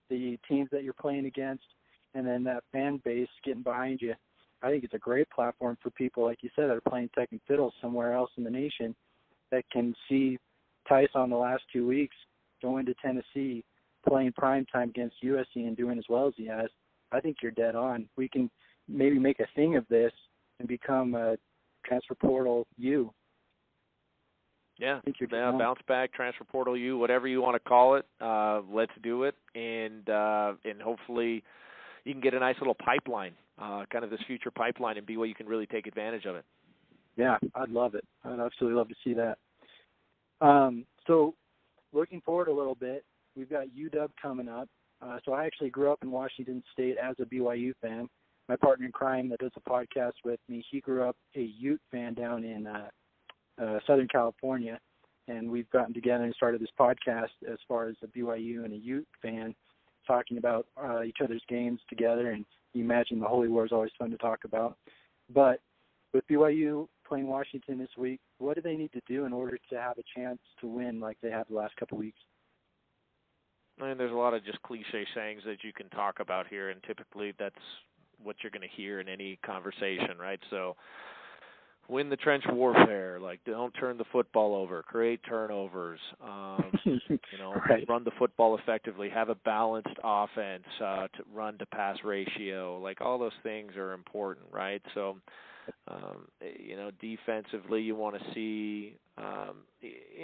the 0.08 0.36
teams 0.48 0.68
that 0.70 0.82
you're 0.82 0.92
playing 0.92 1.26
against, 1.26 1.64
and 2.14 2.26
then 2.26 2.44
that 2.44 2.64
fan 2.72 3.00
base 3.04 3.28
getting 3.44 3.62
behind 3.62 4.00
you, 4.00 4.14
I 4.62 4.70
think 4.70 4.84
it's 4.84 4.94
a 4.94 4.98
great 4.98 5.28
platform 5.30 5.76
for 5.82 5.90
people 5.90 6.24
like 6.24 6.42
you 6.42 6.50
said 6.56 6.68
that 6.68 6.76
are 6.76 6.90
playing 6.90 7.10
second 7.14 7.40
fiddle 7.46 7.72
somewhere 7.80 8.12
else 8.12 8.30
in 8.36 8.44
the 8.44 8.50
nation 8.50 8.94
that 9.50 9.64
can 9.70 9.94
see 10.08 10.38
Tyson 10.88 11.30
the 11.30 11.36
last 11.36 11.62
two 11.72 11.86
weeks 11.86 12.16
going 12.62 12.86
to 12.86 12.94
Tennessee, 12.94 13.64
playing 14.08 14.32
prime 14.32 14.64
time 14.66 14.88
against 14.90 15.22
USC 15.22 15.56
and 15.56 15.76
doing 15.76 15.98
as 15.98 16.04
well 16.08 16.26
as 16.26 16.34
he 16.36 16.46
has. 16.46 16.68
I 17.12 17.20
think 17.20 17.36
you're 17.42 17.52
dead 17.52 17.76
on. 17.76 18.08
We 18.16 18.28
can 18.28 18.50
maybe 18.88 19.18
make 19.18 19.40
a 19.40 19.46
thing 19.54 19.76
of 19.76 19.86
this 19.88 20.12
and 20.58 20.68
become 20.68 21.14
a 21.14 21.36
transfer 21.84 22.14
portal 22.14 22.66
U. 22.78 23.12
Yeah, 24.78 24.96
I 24.96 25.00
think 25.02 25.16
you're 25.20 25.28
yeah, 25.30 25.56
bounce 25.56 25.78
back, 25.86 26.12
transfer 26.12 26.44
portal, 26.44 26.76
you 26.76 26.98
whatever 26.98 27.28
you 27.28 27.40
want 27.40 27.54
to 27.54 27.68
call 27.68 27.94
it. 27.94 28.06
Uh, 28.20 28.62
let's 28.68 28.90
do 29.02 29.22
it, 29.22 29.36
and 29.54 30.08
uh, 30.08 30.54
and 30.64 30.82
hopefully 30.82 31.44
you 32.04 32.12
can 32.12 32.20
get 32.20 32.34
a 32.34 32.38
nice 32.38 32.56
little 32.60 32.74
pipeline, 32.74 33.32
uh, 33.60 33.84
kind 33.90 34.04
of 34.04 34.10
this 34.10 34.20
future 34.26 34.50
pipeline, 34.50 34.98
and 34.98 35.06
BYU 35.06 35.34
can 35.34 35.46
really 35.46 35.66
take 35.66 35.86
advantage 35.86 36.24
of 36.26 36.36
it. 36.36 36.44
Yeah, 37.16 37.38
I'd 37.54 37.70
love 37.70 37.94
it. 37.94 38.04
I'd 38.24 38.40
absolutely 38.40 38.76
love 38.76 38.88
to 38.88 38.94
see 39.04 39.14
that. 39.14 39.38
Um, 40.40 40.84
so, 41.06 41.34
looking 41.92 42.20
forward 42.20 42.48
a 42.48 42.52
little 42.52 42.74
bit, 42.74 43.04
we've 43.36 43.50
got 43.50 43.66
UW 43.68 44.08
coming 44.20 44.48
up. 44.48 44.68
Uh, 45.00 45.18
so 45.24 45.32
I 45.32 45.44
actually 45.44 45.70
grew 45.70 45.92
up 45.92 45.98
in 46.02 46.10
Washington 46.10 46.62
State 46.72 46.96
as 47.02 47.16
a 47.20 47.24
BYU 47.24 47.72
fan. 47.82 48.08
My 48.48 48.56
partner 48.56 48.86
in 48.86 48.92
crime 48.92 49.28
that 49.30 49.38
does 49.38 49.52
a 49.56 49.70
podcast 49.70 50.12
with 50.24 50.40
me, 50.48 50.64
he 50.70 50.80
grew 50.80 51.08
up 51.08 51.16
a 51.34 51.40
Ute 51.40 51.80
fan 51.90 52.14
down 52.14 52.44
in 52.44 52.66
uh, 52.66 52.88
uh, 53.60 53.78
Southern 53.86 54.08
California, 54.08 54.78
and 55.28 55.50
we've 55.50 55.70
gotten 55.70 55.94
together 55.94 56.24
and 56.24 56.34
started 56.34 56.60
this 56.60 56.68
podcast 56.78 57.30
as 57.50 57.58
far 57.66 57.88
as 57.88 57.96
a 58.02 58.06
BYU 58.06 58.64
and 58.64 58.72
a 58.72 58.76
Ute 58.76 59.08
fan, 59.22 59.54
talking 60.06 60.38
about 60.38 60.66
uh, 60.82 61.02
each 61.02 61.18
other's 61.22 61.42
games 61.48 61.80
together. 61.88 62.30
And 62.30 62.44
you 62.72 62.84
imagine 62.84 63.20
the 63.20 63.26
Holy 63.26 63.48
War 63.48 63.64
is 63.64 63.72
always 63.72 63.92
fun 63.98 64.10
to 64.10 64.16
talk 64.18 64.40
about. 64.44 64.76
But 65.32 65.60
with 66.12 66.26
BYU 66.28 66.88
playing 67.06 67.26
Washington 67.26 67.78
this 67.78 67.88
week, 67.98 68.20
what 68.38 68.54
do 68.56 68.62
they 68.62 68.76
need 68.76 68.92
to 68.92 69.00
do 69.06 69.24
in 69.24 69.32
order 69.32 69.58
to 69.70 69.80
have 69.80 69.98
a 69.98 70.18
chance 70.18 70.38
to 70.60 70.66
win 70.66 71.00
like 71.00 71.18
they 71.22 71.30
have 71.30 71.48
the 71.48 71.56
last 71.56 71.76
couple 71.76 71.98
weeks? 71.98 72.18
Mean, 73.80 73.98
there's 73.98 74.12
a 74.12 74.14
lot 74.14 74.34
of 74.34 74.44
just 74.44 74.62
cliche 74.62 75.04
sayings 75.14 75.42
that 75.46 75.64
you 75.64 75.72
can 75.72 75.88
talk 75.90 76.20
about 76.20 76.46
here, 76.46 76.70
and 76.70 76.80
typically 76.84 77.34
that's 77.38 77.54
what 78.22 78.36
you're 78.42 78.52
going 78.52 78.62
to 78.62 78.76
hear 78.76 79.00
in 79.00 79.08
any 79.08 79.38
conversation, 79.44 80.16
right? 80.18 80.38
So, 80.48 80.76
win 81.88 82.08
the 82.08 82.16
trench 82.16 82.44
warfare, 82.50 83.18
like 83.20 83.40
don't 83.44 83.72
turn 83.72 83.98
the 83.98 84.04
football 84.12 84.54
over, 84.54 84.82
create 84.82 85.20
turnovers, 85.28 86.00
um, 86.22 86.72
you 86.84 86.98
know, 87.38 87.54
right. 87.68 87.84
run 87.88 88.04
the 88.04 88.10
football 88.18 88.56
effectively, 88.58 89.08
have 89.08 89.28
a 89.28 89.34
balanced 89.34 89.96
offense, 90.02 90.64
uh, 90.82 91.08
to 91.08 91.24
run 91.34 91.58
to 91.58 91.66
pass 91.66 91.96
ratio, 92.04 92.78
like 92.78 93.00
all 93.00 93.18
those 93.18 93.32
things 93.42 93.76
are 93.76 93.92
important, 93.92 94.46
right? 94.52 94.82
So, 94.94 95.16
um, 95.88 96.28
you 96.40 96.76
know, 96.76 96.90
defensively, 97.00 97.82
you 97.82 97.94
want 97.94 98.16
to 98.16 98.34
see. 98.34 98.96
Um, 99.16 99.58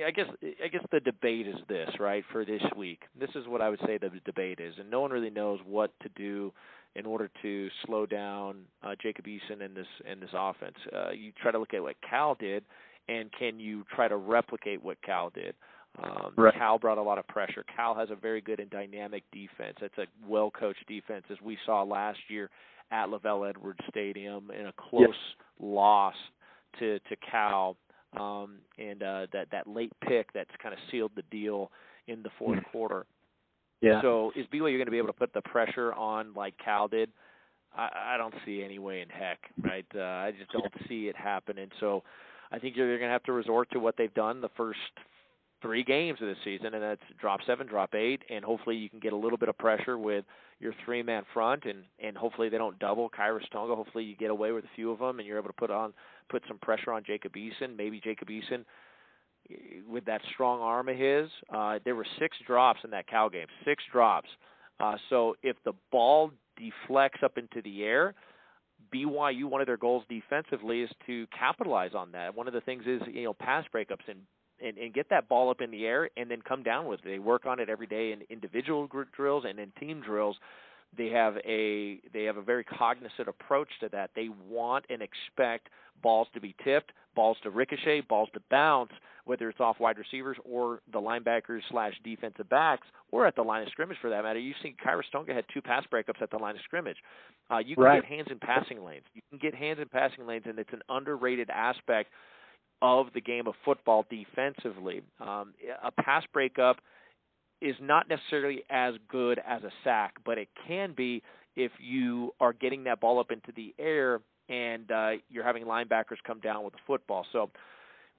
I 0.04 0.10
guess 0.10 0.26
I 0.62 0.68
guess 0.68 0.82
the 0.90 1.00
debate 1.00 1.46
is 1.46 1.56
this, 1.68 1.88
right? 2.00 2.24
For 2.32 2.44
this 2.44 2.62
week, 2.76 3.02
this 3.18 3.30
is 3.34 3.46
what 3.46 3.60
I 3.60 3.68
would 3.68 3.80
say 3.86 3.98
the 3.98 4.10
debate 4.24 4.58
is, 4.60 4.74
and 4.78 4.90
no 4.90 5.00
one 5.00 5.10
really 5.10 5.30
knows 5.30 5.60
what 5.64 5.92
to 6.02 6.08
do 6.16 6.52
in 6.96 7.06
order 7.06 7.30
to 7.42 7.68
slow 7.86 8.06
down 8.06 8.62
uh, 8.82 8.94
Jacob 9.00 9.26
Eason 9.26 9.62
in 9.64 9.74
this 9.74 9.86
and 10.08 10.20
this 10.20 10.30
offense. 10.32 10.76
Uh, 10.94 11.10
you 11.10 11.32
try 11.40 11.50
to 11.50 11.58
look 11.58 11.74
at 11.74 11.82
what 11.82 11.96
Cal 12.08 12.34
did, 12.34 12.64
and 13.08 13.30
can 13.38 13.60
you 13.60 13.84
try 13.94 14.08
to 14.08 14.16
replicate 14.16 14.82
what 14.82 15.00
Cal 15.02 15.30
did? 15.30 15.54
Um, 16.02 16.32
right. 16.36 16.54
Cal 16.54 16.78
brought 16.78 16.98
a 16.98 17.02
lot 17.02 17.18
of 17.18 17.26
pressure. 17.26 17.64
Cal 17.74 17.94
has 17.94 18.10
a 18.10 18.14
very 18.14 18.40
good 18.40 18.60
and 18.60 18.70
dynamic 18.70 19.24
defense. 19.32 19.76
It's 19.80 19.98
a 19.98 20.06
well 20.26 20.50
coached 20.50 20.86
defense, 20.86 21.24
as 21.30 21.38
we 21.42 21.58
saw 21.66 21.82
last 21.82 22.18
year 22.28 22.50
at 22.92 23.08
LaVell 23.08 23.48
Edwards 23.48 23.80
Stadium 23.88 24.50
in 24.50 24.66
a 24.66 24.72
close 24.72 25.06
yes. 25.08 25.16
loss 25.60 26.14
to 26.78 26.98
to 27.00 27.16
Cal, 27.28 27.76
um, 28.18 28.58
and 28.78 29.02
uh, 29.02 29.26
that 29.32 29.48
that 29.52 29.66
late 29.66 29.92
pick 30.06 30.32
that's 30.32 30.50
kind 30.62 30.72
of 30.72 30.80
sealed 30.90 31.12
the 31.16 31.22
deal 31.30 31.70
in 32.06 32.22
the 32.22 32.30
fourth 32.38 32.58
mm. 32.58 32.72
quarter. 32.72 33.06
Yeah. 33.80 34.02
So 34.02 34.32
is 34.36 34.46
BYU 34.52 34.76
going 34.76 34.84
to 34.86 34.90
be 34.90 34.98
able 34.98 35.08
to 35.08 35.14
put 35.14 35.32
the 35.32 35.42
pressure 35.42 35.92
on 35.94 36.34
like 36.34 36.54
Cal 36.62 36.88
did? 36.88 37.10
I, 37.76 38.14
I 38.14 38.16
don't 38.16 38.34
see 38.44 38.62
any 38.62 38.78
way 38.78 39.00
in 39.00 39.08
heck, 39.08 39.38
right? 39.62 39.86
Uh, 39.94 40.00
I 40.00 40.32
just 40.36 40.52
don't 40.52 40.72
see 40.88 41.08
it 41.08 41.16
happening. 41.16 41.68
So 41.78 42.02
I 42.50 42.58
think 42.58 42.76
you're 42.76 42.98
going 42.98 43.08
to 43.08 43.12
have 43.12 43.22
to 43.24 43.32
resort 43.32 43.70
to 43.72 43.78
what 43.78 43.96
they've 43.96 44.12
done 44.12 44.40
the 44.40 44.50
first 44.56 44.78
three 45.62 45.84
games 45.84 46.18
of 46.20 46.28
the 46.28 46.36
season, 46.44 46.74
and 46.74 46.82
that's 46.82 47.02
drop 47.20 47.40
seven, 47.46 47.66
drop 47.66 47.94
eight, 47.94 48.22
and 48.30 48.44
hopefully 48.44 48.76
you 48.76 48.88
can 48.88 48.98
get 48.98 49.12
a 49.12 49.16
little 49.16 49.38
bit 49.38 49.48
of 49.48 49.56
pressure 49.58 49.98
with 49.98 50.24
your 50.58 50.74
three 50.84 51.02
man 51.02 51.22
front, 51.32 51.64
and 51.64 51.84
and 52.02 52.16
hopefully 52.16 52.48
they 52.48 52.58
don't 52.58 52.78
double 52.78 53.08
Khyiris 53.10 53.48
Tonga. 53.52 53.74
Hopefully 53.74 54.04
you 54.04 54.16
get 54.16 54.30
away 54.30 54.52
with 54.52 54.64
a 54.64 54.70
few 54.74 54.90
of 54.90 54.98
them, 54.98 55.18
and 55.18 55.28
you're 55.28 55.38
able 55.38 55.48
to 55.48 55.54
put 55.54 55.70
on 55.70 55.92
put 56.28 56.42
some 56.48 56.58
pressure 56.58 56.92
on 56.92 57.02
Jacob 57.06 57.32
Eason. 57.34 57.76
Maybe 57.76 58.00
Jacob 58.00 58.28
Eason 58.28 58.64
with 59.88 60.04
that 60.06 60.20
strong 60.32 60.60
arm 60.60 60.88
of 60.88 60.96
his. 60.96 61.28
Uh, 61.52 61.78
there 61.84 61.94
were 61.94 62.06
six 62.18 62.36
drops 62.46 62.80
in 62.84 62.90
that 62.90 63.06
Cal 63.06 63.28
game, 63.28 63.46
six 63.64 63.82
drops. 63.92 64.28
Uh, 64.78 64.96
so 65.08 65.34
if 65.42 65.56
the 65.64 65.72
ball 65.92 66.30
deflects 66.56 67.20
up 67.22 67.38
into 67.38 67.62
the 67.62 67.84
air, 67.84 68.14
BYU 68.94 69.44
one 69.44 69.60
of 69.60 69.66
their 69.66 69.76
goals 69.76 70.04
defensively 70.08 70.82
is 70.82 70.90
to 71.06 71.26
capitalize 71.38 71.92
on 71.94 72.12
that. 72.12 72.34
One 72.34 72.48
of 72.48 72.54
the 72.54 72.60
things 72.60 72.84
is 72.86 73.00
you 73.12 73.24
know 73.24 73.34
pass 73.34 73.64
breakups 73.74 74.08
and 74.08 74.20
and, 74.62 74.76
and 74.78 74.92
get 74.92 75.08
that 75.10 75.28
ball 75.28 75.50
up 75.50 75.60
in 75.60 75.70
the 75.70 75.86
air 75.86 76.10
and 76.16 76.30
then 76.30 76.42
come 76.42 76.62
down 76.62 76.86
with 76.86 77.00
it. 77.00 77.08
They 77.08 77.18
work 77.18 77.46
on 77.46 77.60
it 77.60 77.68
every 77.68 77.86
day 77.86 78.12
in 78.12 78.22
individual 78.28 78.88
drills 79.14 79.44
and 79.48 79.58
in 79.58 79.72
team 79.78 80.02
drills. 80.02 80.36
They 80.96 81.08
have 81.08 81.36
a 81.46 82.00
they 82.12 82.24
have 82.24 82.36
a 82.36 82.42
very 82.42 82.64
cognizant 82.64 83.28
approach 83.28 83.68
to 83.80 83.88
that. 83.90 84.10
They 84.14 84.28
want 84.48 84.86
and 84.90 85.02
expect 85.02 85.68
balls 86.02 86.28
to 86.34 86.40
be 86.40 86.54
tipped, 86.64 86.92
balls 87.14 87.36
to 87.42 87.50
ricochet, 87.50 88.02
balls 88.02 88.28
to 88.34 88.40
bounce, 88.50 88.92
whether 89.24 89.48
it's 89.48 89.60
off 89.60 89.78
wide 89.78 89.98
receivers 89.98 90.36
or 90.44 90.80
the 90.92 91.00
linebackers 91.00 91.60
slash 91.70 91.94
defensive 92.04 92.48
backs, 92.48 92.86
or 93.12 93.26
at 93.26 93.36
the 93.36 93.42
line 93.42 93.62
of 93.62 93.68
scrimmage 93.68 93.98
for 94.00 94.10
that 94.10 94.24
matter. 94.24 94.38
You've 94.38 94.56
seen 94.62 94.74
Khyiris 94.84 95.10
Tonga 95.12 95.34
had 95.34 95.44
two 95.52 95.62
pass 95.62 95.84
breakups 95.92 96.22
at 96.22 96.30
the 96.30 96.38
line 96.38 96.56
of 96.56 96.62
scrimmage. 96.62 96.96
Uh, 97.50 97.58
you 97.58 97.74
can 97.74 97.84
right. 97.84 98.02
get 98.02 98.10
hands 98.10 98.28
in 98.30 98.38
passing 98.38 98.82
lanes. 98.84 99.04
You 99.14 99.22
can 99.30 99.38
get 99.38 99.54
hands 99.54 99.78
in 99.80 99.88
passing 99.88 100.26
lanes, 100.26 100.44
and 100.46 100.58
it's 100.58 100.72
an 100.72 100.82
underrated 100.88 101.50
aspect 101.50 102.10
of 102.82 103.06
the 103.14 103.20
game 103.20 103.46
of 103.46 103.54
football 103.64 104.06
defensively. 104.10 105.02
Um, 105.20 105.52
a 105.84 105.90
pass 105.90 106.24
breakup 106.32 106.78
is 107.60 107.76
not 107.80 108.08
necessarily 108.08 108.62
as 108.70 108.94
good 109.08 109.38
as 109.46 109.62
a 109.64 109.70
sack, 109.84 110.14
but 110.24 110.38
it 110.38 110.48
can 110.66 110.94
be 110.96 111.22
if 111.56 111.72
you 111.78 112.32
are 112.40 112.52
getting 112.52 112.84
that 112.84 113.00
ball 113.00 113.20
up 113.20 113.30
into 113.30 113.52
the 113.54 113.74
air 113.78 114.20
and 114.50 114.90
uh, 114.90 115.10
you're 115.28 115.44
having 115.44 115.64
linebackers 115.64 116.18
come 116.26 116.40
down 116.40 116.64
with 116.64 116.74
the 116.74 116.80
football. 116.86 117.24
So, 117.32 117.50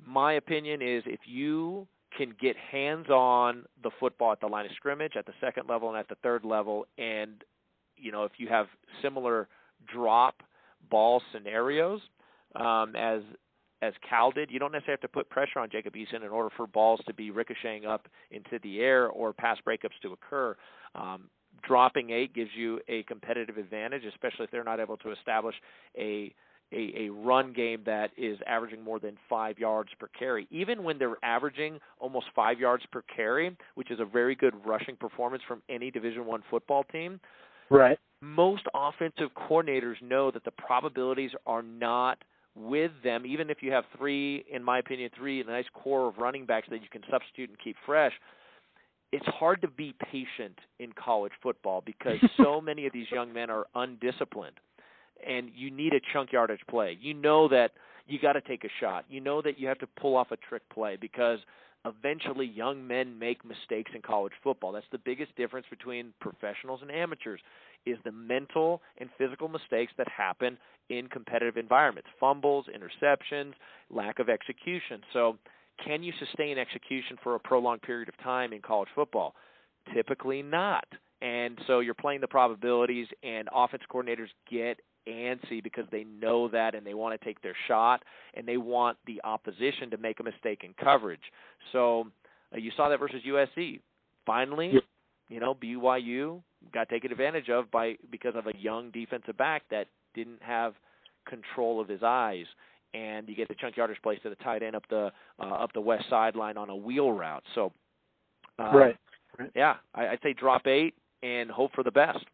my 0.04 0.34
opinion 0.34 0.82
is 0.82 1.04
if 1.06 1.20
you 1.26 1.88
can 2.18 2.34
get 2.42 2.56
hands 2.58 3.10
on 3.10 3.66
the 3.84 3.92
football 4.00 4.32
at 4.32 4.40
the 4.40 4.48
line 4.48 4.66
of 4.66 4.72
scrimmage, 4.76 5.14
at 5.16 5.26
the 5.26 5.34
second 5.40 5.70
level, 5.70 5.90
and 5.90 5.98
at 5.98 6.10
the 6.10 6.16
third 6.24 6.44
level, 6.44 6.88
and 6.98 7.44
you 7.98 8.12
know 8.12 8.24
if 8.24 8.32
you 8.38 8.48
have 8.48 8.68
similar 9.02 9.48
drop 9.94 10.42
ball 10.90 11.22
scenarios 11.32 12.02
um, 12.56 12.96
as 12.96 13.22
as 13.82 13.94
Cal 14.08 14.32
did. 14.32 14.52
You 14.52 14.60
don't 14.60 14.72
necessarily 14.72 15.00
have 15.02 15.10
to 15.10 15.14
put 15.14 15.30
pressure 15.30 15.60
on 15.60 15.70
Jacob 15.72 15.96
Eason 15.96 16.24
in 16.24 16.30
order 16.30 16.50
for 16.56 16.68
balls 16.68 17.02
to 17.08 17.14
be 17.14 17.32
ricocheting 17.32 17.86
up 17.86 18.08
into 18.30 18.60
the 18.64 18.80
air 18.80 19.08
or 19.10 19.34
pass 19.34 19.58
breakups 19.68 20.00
to 20.04 20.14
occur. 20.14 20.56
Um, 20.96 21.30
dropping 21.62 22.10
eight 22.10 22.34
gives 22.34 22.52
you 22.56 22.80
a 22.88 23.04
competitive 23.04 23.58
advantage, 23.58 24.04
especially 24.06 24.46
if 24.46 24.52
they're 24.52 24.64
not 24.64 24.80
able 24.80 24.98
to 24.98 25.12
establish 25.12 25.56
a 25.98 26.34
a, 26.74 26.94
a 26.98 27.10
run 27.10 27.52
game 27.52 27.82
that 27.86 28.12
is 28.18 28.38
averaging 28.48 28.82
more 28.82 29.00
than 29.00 29.18
five 29.30 29.60
yards 29.60 29.90
per 30.00 30.08
carry. 30.18 30.48
Even 30.52 30.84
when 30.84 30.98
they're 30.98 31.18
averaging 31.22 31.80
almost 32.00 32.28
five 32.34 32.60
yards 32.60 32.84
per 32.92 33.04
carry, 33.14 33.56
which 33.76 33.92
is 33.92 34.00
a 34.00 34.06
very 34.06 34.36
good 34.36 34.54
rushing 34.66 34.96
performance 34.96 35.44
from 35.48 35.62
any 35.70 35.92
Division 35.92 36.26
One 36.26 36.42
football 36.50 36.86
team. 36.86 37.20
Right. 37.70 38.00
Most 38.22 38.64
offensive 38.74 39.30
coordinators 39.36 40.02
know 40.02 40.32
that 40.32 40.46
the 40.46 40.52
probabilities 40.52 41.32
are 41.46 41.62
not 41.62 42.20
with 42.56 42.92
them, 43.04 43.26
even 43.26 43.50
if 43.50 43.58
you 43.62 43.72
have 43.72 43.86
three, 43.98 44.46
in 44.52 44.64
my 44.64 44.80
opinion, 44.80 45.10
three 45.18 45.42
a 45.42 45.44
nice 45.46 45.66
core 45.74 46.08
of 46.08 46.18
running 46.18 46.46
backs 46.46 46.68
that 46.70 46.82
you 46.82 46.90
can 46.92 47.02
substitute 47.10 47.50
and 47.50 47.58
keep 47.60 47.76
fresh. 47.86 48.12
It's 49.12 49.26
hard 49.28 49.62
to 49.62 49.68
be 49.68 49.94
patient 50.12 50.58
in 50.80 50.94
college 50.94 51.34
football 51.42 51.82
because 51.86 52.18
so 52.38 52.62
many 52.62 52.86
of 52.86 52.94
these 52.94 53.08
young 53.12 53.34
men 53.34 53.50
are 53.50 53.66
undisciplined, 53.76 54.60
and 55.28 55.50
you 55.56 55.70
need 55.70 55.94
a 55.94 56.00
chunk 56.14 56.32
yardage 56.32 56.62
play. 56.70 56.98
You 57.00 57.14
know 57.14 57.48
that 57.50 57.72
you 58.08 58.20
got 58.20 58.34
to 58.34 58.42
take 58.42 58.64
a 58.64 58.70
shot. 58.80 59.06
You 59.10 59.22
know 59.22 59.42
that 59.42 59.60
you 59.60 59.68
have 59.68 59.80
to 59.80 59.88
pull 59.88 60.16
off 60.16 60.32
a 60.32 60.38
trick 60.38 60.64
play 60.70 60.98
because 61.00 61.40
eventually 61.86 62.46
young 62.46 62.86
men 62.86 63.18
make 63.18 63.44
mistakes 63.44 63.92
in 63.96 64.02
college 64.02 64.34
football. 64.44 64.72
That's 64.72 64.86
the 64.92 65.00
biggest 65.00 65.36
difference 65.36 65.66
between 65.70 66.14
professionals 66.20 66.80
and 66.82 66.92
amateurs 66.92 67.40
is 67.86 67.98
the 68.04 68.12
mental 68.12 68.82
and 69.00 69.10
physical 69.18 69.48
mistakes 69.48 69.92
that 69.98 70.08
happen 70.08 70.58
in 70.90 71.08
competitive 71.08 71.58
environments. 71.58 72.10
Fumbles, 72.20 72.66
interceptions, 72.68 73.54
lack 73.90 74.20
of 74.20 74.30
execution. 74.30 75.02
So, 75.14 75.38
can 75.86 76.04
you 76.04 76.14
sustain 76.20 76.58
execution 76.58 77.18
for 77.24 77.36
a 77.36 77.40
prolonged 77.40 77.82
period 77.82 78.10
of 78.10 78.18
time 78.24 78.54
in 78.54 78.62
college 78.62 78.90
football? 78.96 79.36
Typically 79.94 80.42
not. 80.42 80.86
And 81.22 81.58
so 81.68 81.80
you're 81.80 81.94
playing 81.94 82.22
the 82.22 82.28
probabilities 82.28 83.08
and 83.24 83.48
offense 83.54 83.84
coordinators 83.92 84.30
get 84.50 84.80
antsy 85.08 85.64
because 85.64 85.86
they 85.92 86.04
know 86.04 86.48
that 86.50 86.76
and 86.76 86.86
they 86.86 86.94
want 86.94 87.20
to 87.20 87.26
take 87.26 87.42
their 87.42 87.56
shot 87.68 88.04
and 88.34 88.48
they 88.48 88.58
want 88.58 88.98
the 89.06 89.22
opposition 89.24 89.90
to 89.92 89.98
make 89.98 90.20
a 90.20 90.24
mistake 90.24 90.62
in 90.64 90.74
coverage. 90.82 91.22
So 91.72 92.08
uh, 92.54 92.58
you 92.58 92.72
saw 92.76 92.90
that 92.90 93.00
versus 93.00 93.22
USC. 93.28 93.80
Finally, 94.26 94.72
yep. 94.74 94.84
you 95.30 95.40
know, 95.40 95.56
BYU 95.56 96.42
got 96.74 96.90
taken 96.90 97.12
advantage 97.12 97.50
of 97.50 97.72
by 97.72 97.96
because 98.12 98.36
of 98.36 98.48
a 98.48 98.54
young 98.58 98.92
defensive 98.92 99.38
back 99.38 99.64
that 99.72 99.88
didn't 100.14 100.42
have 100.42 100.74
control 101.28 101.80
of 101.80 101.88
his 101.88 102.02
eyes 102.04 102.46
and 102.94 103.28
you 103.28 103.36
get 103.36 103.48
the 103.48 103.56
chunk 103.56 103.78
yardage 103.78 104.02
place 104.02 104.20
to 104.24 104.30
the 104.30 104.36
tight 104.36 104.64
end 104.64 104.76
up 104.76 104.84
the 104.90 105.12
uh, 105.40 105.46
up 105.46 105.74
the 105.74 105.82
west 105.82 106.06
sideline 106.10 106.58
on 106.58 106.70
a 106.70 106.76
wheel 106.76 107.12
route. 107.12 107.44
So, 107.56 107.72
uh, 108.60 108.72
right. 108.74 108.98
right. 109.40 109.52
yeah, 109.56 109.76
I, 109.94 110.10
I'd 110.10 110.20
say 110.24 110.34
drop 110.34 110.68
eight 110.68 110.96
and 111.24 111.50
hope 111.50 111.74
for 111.74 111.84
the 111.84 111.92
best. 111.92 112.26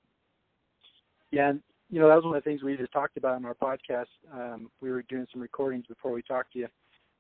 Yeah, 1.32 1.50
and 1.50 1.62
you 1.90 2.00
know, 2.00 2.08
that 2.10 2.16
was 2.16 2.26
one 2.26 2.36
of 2.36 2.44
the 2.44 2.50
things 2.50 2.64
we 2.64 2.76
just 2.76 2.92
talked 2.92 3.18
about 3.18 3.38
in 3.38 3.46
our 3.46 3.56
podcast. 3.56 4.08
Um, 4.34 4.70
we 4.82 4.92
were 4.92 5.04
doing 5.04 5.26
some 5.32 5.42
recordings 5.42 5.86
before 5.88 6.12
we 6.12 6.22
talked 6.22 6.54
to 6.54 6.60
you. 6.60 6.68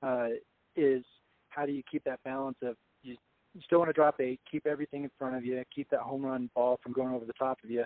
Uh, 0.04 0.28
is 0.76 1.04
how 1.50 1.66
do 1.66 1.72
you 1.72 1.82
keep 1.90 2.04
that 2.04 2.24
balance 2.24 2.58
of 2.62 2.76
you, 3.02 3.16
you 3.56 3.62
still 3.66 3.80
want 3.80 3.90
to 3.90 3.94
drop 3.94 4.20
eight, 4.20 4.40
keep 4.50 4.68
everything 4.68 5.04
in 5.04 5.12
front 5.18 5.36
of 5.36 5.44
you, 5.44 5.64
keep 5.74 5.90
that 5.90 6.02
home 6.02 6.24
run 6.24 6.50
ball 6.54 6.80
from 6.84 6.94
going 6.94 7.14
over 7.14 7.26
the 7.26 7.34
top 7.34 7.58
of 7.64 7.70
you, 7.70 7.84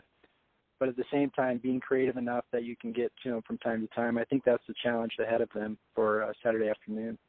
but 0.82 0.90
at 0.90 0.98
the 0.98 1.06
same 1.14 1.30
time 1.30 1.60
being 1.62 1.80
creative 1.80 2.18
enough 2.18 2.44
that 2.52 2.64
you 2.64 2.76
can 2.76 2.92
get 2.92 3.12
to 3.22 3.30
them 3.30 3.42
from 3.46 3.60
time 3.60 3.88
to 3.88 3.96
time. 3.96 4.18
I 4.18 4.24
think 4.26 4.44
that's 4.44 4.64
the 4.68 4.74
challenge 4.84 5.12
ahead 5.22 5.40
of 5.40 5.50
them 5.54 5.78
for 5.94 6.24
uh, 6.24 6.34
Saturday 6.44 6.70
afternoon. 6.70 7.20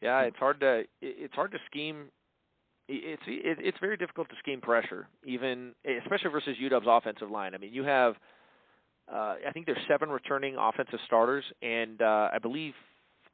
Yeah, 0.00 0.22
it's 0.22 0.38
hard 0.38 0.60
to 0.60 0.84
it's 1.02 1.34
hard 1.34 1.52
to 1.52 1.58
scheme. 1.70 2.06
It's 2.88 3.22
it's 3.26 3.78
very 3.80 3.98
difficult 3.98 4.30
to 4.30 4.34
scheme 4.38 4.62
pressure, 4.62 5.06
even 5.26 5.74
especially 6.02 6.30
versus 6.30 6.56
UW's 6.60 6.86
offensive 6.88 7.30
line. 7.30 7.54
I 7.54 7.58
mean, 7.58 7.74
you 7.74 7.84
have 7.84 8.14
uh, 9.12 9.34
I 9.46 9.52
think 9.52 9.66
there's 9.66 9.78
seven 9.86 10.08
returning 10.08 10.56
offensive 10.58 11.00
starters, 11.06 11.44
and 11.60 12.00
uh, 12.00 12.30
I 12.32 12.38
believe 12.38 12.72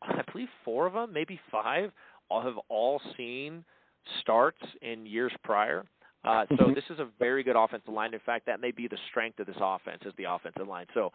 I 0.02 0.22
believe 0.32 0.48
four 0.64 0.88
of 0.88 0.92
them, 0.92 1.12
maybe 1.12 1.38
five, 1.52 1.92
all 2.28 2.42
have 2.42 2.58
all 2.68 3.00
seen 3.16 3.64
starts 4.20 4.60
in 4.82 5.06
years 5.06 5.32
prior. 5.44 5.84
Uh, 6.24 6.44
so 6.50 6.56
mm-hmm. 6.56 6.74
this 6.74 6.84
is 6.90 6.98
a 6.98 7.08
very 7.18 7.42
good 7.42 7.56
offensive 7.56 7.92
line. 7.92 8.12
In 8.12 8.20
fact, 8.20 8.46
that 8.46 8.60
may 8.60 8.70
be 8.70 8.88
the 8.88 8.98
strength 9.10 9.38
of 9.38 9.46
this 9.46 9.56
offense 9.60 10.02
is 10.04 10.12
the 10.18 10.24
offensive 10.24 10.66
line. 10.66 10.86
So 10.94 11.12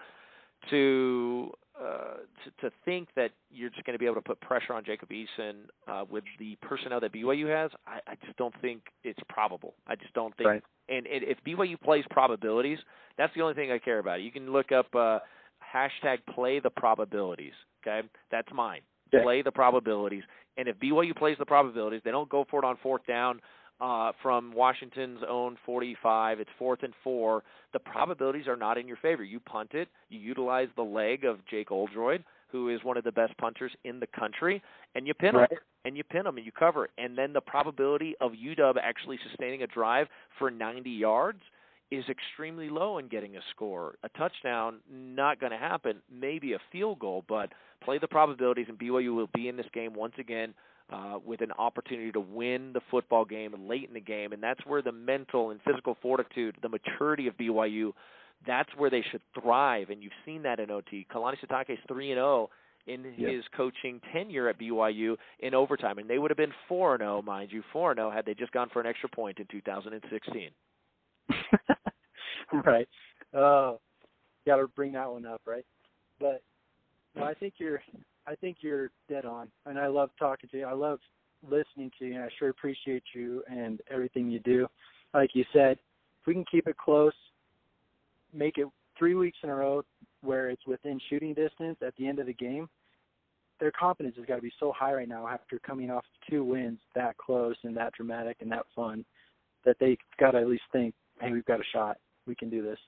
to 0.70 1.52
uh, 1.80 2.18
to, 2.44 2.70
to 2.70 2.76
think 2.86 3.10
that 3.16 3.32
you're 3.52 3.70
just 3.70 3.84
going 3.84 3.96
to 3.96 4.00
be 4.00 4.06
able 4.06 4.16
to 4.16 4.22
put 4.22 4.40
pressure 4.42 4.74
on 4.74 4.86
Jacob 4.86 5.10
Eason 5.10 5.54
uh, 5.88 6.06
with 6.10 6.24
the 6.38 6.56
personnel 6.62 7.00
that 7.00 7.12
BYU 7.12 7.48
has, 7.48 7.72
I, 7.88 8.00
I 8.12 8.16
just 8.24 8.38
don't 8.38 8.54
think 8.62 8.84
it's 9.04 9.20
probable. 9.28 9.74
I 9.88 9.96
just 9.96 10.14
don't 10.14 10.36
think. 10.38 10.48
Right. 10.48 10.64
And, 10.88 11.08
and 11.08 11.24
if 11.24 11.40
BYU 11.46 11.82
plays 11.82 12.06
probabilities, 12.12 12.78
that's 13.18 13.34
the 13.34 13.42
only 13.42 13.56
thing 13.56 13.72
I 13.72 13.80
care 13.80 13.98
about. 13.98 14.22
You 14.22 14.32
can 14.32 14.52
look 14.54 14.72
up 14.72 14.86
uh, 14.94 15.20
hashtag 15.74 16.20
play 16.34 16.60
the 16.60 16.70
probabilities. 16.70 17.54
Okay, 17.86 18.08
that's 18.32 18.48
mine. 18.54 18.82
Yeah. 19.12 19.24
Play 19.24 19.42
the 19.42 19.52
probabilities. 19.52 20.24
And 20.58 20.68
if 20.68 20.78
BYU 20.78 21.16
plays 21.16 21.38
the 21.40 21.46
probabilities, 21.46 22.02
they 22.06 22.12
don't 22.12 22.30
go 22.30 22.46
for 22.50 22.64
it 22.64 22.66
on 22.66 22.78
fourth 22.84 23.06
down 23.08 23.42
uh, 23.82 24.12
from 24.22 24.54
Washington's 24.54 25.20
own 25.28 25.58
45. 25.66 26.40
It's 26.40 26.50
fourth 26.58 26.84
and 26.84 26.94
four. 27.04 27.44
The 27.74 27.80
probabilities 27.80 28.48
are 28.48 28.56
not 28.56 28.78
in 28.78 28.88
your 28.88 28.98
favor. 28.98 29.24
You 29.24 29.40
punt 29.40 29.72
it. 29.74 29.90
You 30.10 30.20
utilize 30.20 30.68
the 30.76 30.84
leg 30.84 31.26
of 31.26 31.46
Jake 31.50 31.72
Oldroyd, 31.72 32.24
who 32.52 32.70
is 32.70 32.84
one 32.84 32.98
of 32.98 33.04
the 33.04 33.12
best 33.12 33.36
punters 33.38 33.72
in 33.84 34.00
the 34.00 34.08
country, 34.08 34.62
and 34.96 35.08
you 35.08 35.14
pin 35.14 35.36
right. 35.36 35.52
him. 35.52 35.58
And 35.86 35.98
you 35.98 36.04
pin 36.06 36.26
him 36.26 36.38
and 36.38 36.46
you 36.46 36.52
cover. 36.54 36.88
And 36.98 37.18
then 37.18 37.34
the 37.34 37.42
probability 37.42 38.16
of 38.22 38.32
UW 38.32 38.76
actually 38.82 39.20
sustaining 39.30 39.64
a 39.64 39.68
drive 39.68 40.08
for 40.40 40.50
90 40.50 40.90
yards 40.90 41.42
is 41.92 42.06
extremely 42.10 42.70
low 42.70 43.00
in 43.00 43.08
getting 43.10 43.36
a 43.36 43.42
score. 43.52 43.96
A 44.04 44.10
touchdown, 44.18 44.78
not 44.90 45.42
going 45.42 45.52
to 45.52 45.58
happen. 45.58 45.98
Maybe 46.10 46.54
a 46.54 46.60
field 46.72 47.00
goal, 47.00 47.26
but 47.28 47.52
play 47.84 48.00
the 48.00 48.08
probabilities, 48.08 48.68
and 48.70 48.80
BYU 48.80 49.14
will 49.14 49.30
be 49.34 49.50
in 49.50 49.58
this 49.58 49.66
game 49.74 49.94
once 49.94 50.14
again 50.18 50.54
uh, 50.92 51.18
with 51.26 51.42
an 51.42 51.52
opportunity 51.54 52.12
to 52.12 52.20
win 52.20 52.72
the 52.74 52.82
football 52.92 53.26
game 53.26 53.54
late 53.68 53.88
in 53.88 53.94
the 53.94 54.02
game, 54.02 54.34
and 54.34 54.44
that's 54.44 54.66
where 54.66 54.82
the 54.82 54.92
mental 54.92 55.52
and 55.52 55.60
physical 55.62 55.98
fortitude, 56.02 56.56
the 56.62 56.70
maturity 56.70 57.28
of 57.28 57.38
BYU, 57.38 57.94
that's 58.46 58.70
where 58.78 58.90
they 58.90 59.04
should 59.12 59.22
thrive. 59.40 59.90
And 59.90 60.04
you've 60.04 60.14
seen 60.26 60.44
that 60.44 60.60
in 60.60 60.70
OT. 60.70 61.08
Kalani 61.14 61.36
Sitake 61.44 61.70
is 61.70 61.80
three 61.88 62.12
and 62.12 62.18
zero 62.18 62.50
oh 62.50 62.50
in 62.86 63.14
yep. 63.18 63.32
his 63.32 63.44
coaching 63.56 64.02
tenure 64.12 64.50
at 64.50 64.60
BYU 64.60 65.16
in 65.40 65.54
overtime, 65.54 66.00
and 66.00 66.10
they 66.10 66.18
would 66.18 66.32
have 66.32 66.38
been 66.38 66.54
four 66.68 66.94
and 66.94 67.02
zero, 67.02 67.20
oh, 67.20 67.22
mind 67.22 67.50
you, 67.52 67.64
four 67.72 67.92
and 67.92 67.98
zero 67.98 68.12
had 68.12 68.26
they 68.26 68.34
just 68.34 68.52
gone 68.52 68.70
for 68.72 68.82
an 68.82 68.88
extra 68.88 69.10
point 69.10 69.40
in 69.40 69.46
2016. 69.50 70.50
right. 72.66 72.88
Oh, 73.34 73.80
got 74.46 74.58
to 74.58 74.68
bring 74.68 74.92
that 74.94 75.10
one 75.10 75.26
up, 75.26 75.42
right? 75.46 75.66
But 76.20 76.42
I 77.22 77.34
think 77.34 77.56
you're 77.58 77.82
I 78.26 78.36
think 78.36 78.58
you're 78.62 78.92
dead 79.10 79.26
on, 79.26 79.50
and 79.66 79.78
I 79.78 79.88
love 79.88 80.10
talking 80.18 80.50
to 80.52 80.58
you. 80.58 80.66
I 80.66 80.74
love 80.74 81.00
listening 81.48 81.92
to 82.00 82.06
you, 82.06 82.16
and 82.16 82.24
I 82.24 82.30
sure 82.40 82.50
appreciate 82.50 83.04
you 83.14 83.44
and 83.50 83.82
everything 83.92 84.30
you 84.30 84.40
do. 84.40 84.68
Like 85.14 85.32
you 85.34 85.44
said, 85.52 85.78
if 86.22 86.28
we 86.28 86.34
can 86.34 86.46
keep 86.50 86.68
it 86.68 86.78
close, 86.78 87.14
make 88.34 88.58
it 88.58 88.68
three 88.98 89.16
weeks 89.16 89.38
in 89.44 89.50
a 89.50 89.56
row 89.56 89.84
where 90.22 90.50
it's 90.50 90.66
within 90.66 91.00
shooting 91.10 91.34
distance 91.34 91.78
at 91.86 91.94
the 91.98 92.08
end 92.08 92.20
of 92.20 92.28
the 92.28 92.34
game, 92.34 92.70
their 93.60 93.72
confidence 93.72 94.16
has 94.18 94.26
got 94.26 94.38
to 94.38 94.42
be 94.42 94.52
so 94.60 94.74
high 94.76 94.94
right 94.94 95.08
now 95.08 95.28
after 95.28 95.60
coming 95.60 95.92
off 95.92 96.06
two 96.30 96.44
wins 96.44 96.80
that 96.96 97.18
close 97.18 97.56
and 97.64 97.76
that 97.78 97.94
dramatic 97.94 98.38
and 98.42 98.52
that 98.52 98.66
fun 98.76 99.06
that 99.66 99.78
they've 99.80 99.98
got 100.20 100.32
to 100.32 100.40
at 100.40 100.48
least 100.48 100.64
think, 100.72 100.94
hey, 101.22 101.32
we've 101.32 101.46
got 101.46 101.60
a 101.60 101.64
shot. 101.72 101.98
We 102.26 102.36
can 102.36 102.50
do 102.50 102.62
this. 102.62 102.80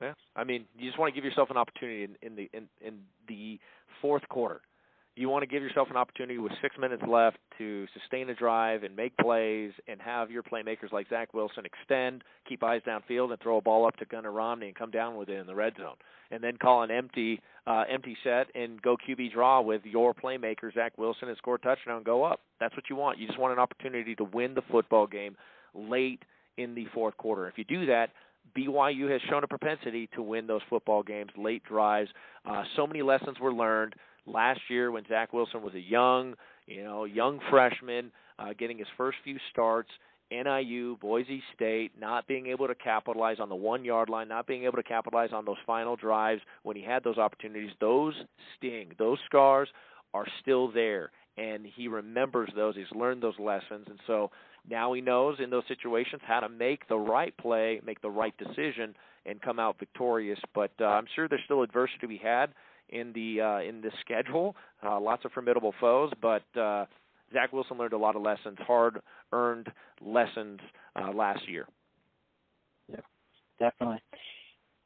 Yeah, 0.00 0.14
I 0.34 0.44
mean, 0.44 0.64
you 0.78 0.88
just 0.88 0.98
want 0.98 1.14
to 1.14 1.20
give 1.20 1.24
yourself 1.24 1.50
an 1.50 1.56
opportunity 1.56 2.04
in, 2.04 2.16
in 2.22 2.36
the 2.36 2.50
in, 2.52 2.68
in 2.84 3.00
the 3.28 3.58
fourth 4.00 4.26
quarter. 4.28 4.62
You 5.16 5.28
want 5.28 5.42
to 5.42 5.46
give 5.46 5.62
yourself 5.62 5.88
an 5.90 5.96
opportunity 5.96 6.38
with 6.38 6.52
six 6.62 6.76
minutes 6.78 7.02
left 7.06 7.36
to 7.58 7.86
sustain 7.98 8.30
a 8.30 8.34
drive 8.34 8.84
and 8.84 8.96
make 8.96 9.14
plays 9.18 9.72
and 9.88 10.00
have 10.00 10.30
your 10.30 10.42
playmakers 10.42 10.92
like 10.92 11.08
Zach 11.10 11.34
Wilson 11.34 11.64
extend, 11.66 12.22
keep 12.48 12.62
eyes 12.62 12.80
downfield, 12.86 13.30
and 13.30 13.40
throw 13.42 13.58
a 13.58 13.60
ball 13.60 13.86
up 13.86 13.96
to 13.96 14.06
Gunner 14.06 14.30
Romney 14.30 14.68
and 14.68 14.74
come 14.74 14.90
down 14.90 15.16
with 15.16 15.28
it 15.28 15.38
in 15.38 15.46
the 15.46 15.54
red 15.54 15.74
zone. 15.76 15.96
And 16.30 16.42
then 16.42 16.56
call 16.56 16.84
an 16.84 16.90
empty 16.90 17.42
uh, 17.66 17.84
empty 17.90 18.16
set 18.24 18.46
and 18.54 18.80
go 18.80 18.96
QB 18.96 19.32
draw 19.32 19.60
with 19.60 19.82
your 19.84 20.14
playmaker 20.14 20.72
Zach 20.72 20.96
Wilson 20.96 21.28
and 21.28 21.36
score 21.36 21.56
a 21.56 21.58
touchdown 21.58 21.96
and 21.96 22.04
go 22.04 22.22
up. 22.22 22.40
That's 22.60 22.74
what 22.76 22.84
you 22.88 22.96
want. 22.96 23.18
You 23.18 23.26
just 23.26 23.38
want 23.38 23.52
an 23.52 23.58
opportunity 23.58 24.14
to 24.14 24.24
win 24.24 24.54
the 24.54 24.62
football 24.70 25.06
game 25.06 25.36
late 25.74 26.22
in 26.56 26.74
the 26.74 26.86
fourth 26.94 27.16
quarter. 27.16 27.48
If 27.48 27.58
you 27.58 27.64
do 27.64 27.84
that, 27.86 28.10
BYU 28.56 29.10
has 29.10 29.20
shown 29.28 29.44
a 29.44 29.48
propensity 29.48 30.08
to 30.14 30.22
win 30.22 30.46
those 30.46 30.62
football 30.68 31.02
games, 31.02 31.30
late 31.36 31.62
drives. 31.64 32.10
Uh, 32.44 32.62
so 32.76 32.86
many 32.86 33.02
lessons 33.02 33.38
were 33.40 33.52
learned 33.52 33.94
last 34.26 34.60
year 34.68 34.90
when 34.90 35.04
Zach 35.08 35.32
Wilson 35.32 35.62
was 35.62 35.74
a 35.74 35.80
young, 35.80 36.34
you 36.66 36.82
know, 36.82 37.04
young 37.04 37.40
freshman, 37.50 38.10
uh, 38.38 38.52
getting 38.58 38.78
his 38.78 38.88
first 38.96 39.18
few 39.24 39.36
starts. 39.52 39.90
NIU, 40.32 40.96
Boise 41.00 41.42
State, 41.54 41.90
not 41.98 42.26
being 42.28 42.46
able 42.46 42.68
to 42.68 42.74
capitalize 42.76 43.38
on 43.40 43.48
the 43.48 43.54
one 43.54 43.84
yard 43.84 44.08
line, 44.08 44.28
not 44.28 44.46
being 44.46 44.62
able 44.62 44.76
to 44.76 44.82
capitalize 44.82 45.30
on 45.32 45.44
those 45.44 45.56
final 45.66 45.96
drives 45.96 46.40
when 46.62 46.76
he 46.76 46.82
had 46.82 47.02
those 47.02 47.18
opportunities, 47.18 47.70
those 47.80 48.14
sting. 48.56 48.92
Those 48.96 49.18
scars 49.26 49.68
are 50.14 50.26
still 50.40 50.70
there. 50.70 51.10
And 51.36 51.66
he 51.66 51.88
remembers 51.88 52.50
those. 52.54 52.76
He's 52.76 52.84
learned 52.94 53.22
those 53.22 53.38
lessons. 53.40 53.86
And 53.88 53.98
so 54.06 54.30
now 54.68 54.92
he 54.92 55.00
knows 55.00 55.36
in 55.42 55.50
those 55.50 55.64
situations 55.68 56.22
how 56.24 56.40
to 56.40 56.48
make 56.48 56.88
the 56.88 56.96
right 56.96 57.36
play, 57.36 57.80
make 57.84 58.00
the 58.02 58.10
right 58.10 58.34
decision, 58.38 58.94
and 59.26 59.40
come 59.40 59.58
out 59.58 59.78
victorious. 59.78 60.38
But 60.54 60.72
uh, 60.80 60.84
I'm 60.84 61.06
sure 61.14 61.28
there's 61.28 61.42
still 61.44 61.62
adversity 61.62 61.98
to 62.00 62.08
be 62.08 62.18
had 62.18 62.50
in 62.88 63.12
the 63.12 63.40
uh, 63.40 63.60
in 63.60 63.80
the 63.80 63.90
schedule. 64.00 64.56
Uh, 64.84 65.00
lots 65.00 65.24
of 65.24 65.32
formidable 65.32 65.74
foes, 65.80 66.10
but 66.20 66.42
uh, 66.58 66.86
Zach 67.32 67.52
Wilson 67.52 67.78
learned 67.78 67.92
a 67.92 67.98
lot 67.98 68.16
of 68.16 68.22
lessons, 68.22 68.58
hard-earned 68.66 69.68
lessons 70.00 70.60
uh, 70.96 71.12
last 71.12 71.48
year. 71.48 71.66
Yeah, 72.88 73.00
definitely. 73.58 74.02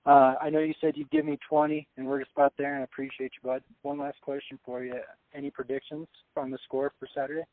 Uh, 0.07 0.35
I 0.41 0.51
know 0.51 0.59
you 0.59 0.75
said 0.81 0.97
you'd 0.97 1.11
give 1.11 1.25
me 1.25 1.39
20, 1.49 1.89
and 1.97 2.07
we're 2.07 2.19
just 2.19 2.33
about 2.37 2.53
there, 2.59 2.75
and 2.75 2.83
I 2.83 2.85
appreciate 2.85 3.33
you, 3.43 3.49
bud. 3.49 3.63
One 3.83 3.99
last 3.99 4.21
question 4.21 4.59
for 4.65 4.85
you. 4.85 4.95
Any 5.35 5.51
predictions 5.51 6.07
on 6.37 6.51
the 6.51 6.59
score 6.65 6.93
for 7.01 7.09
Saturday? 7.15 7.45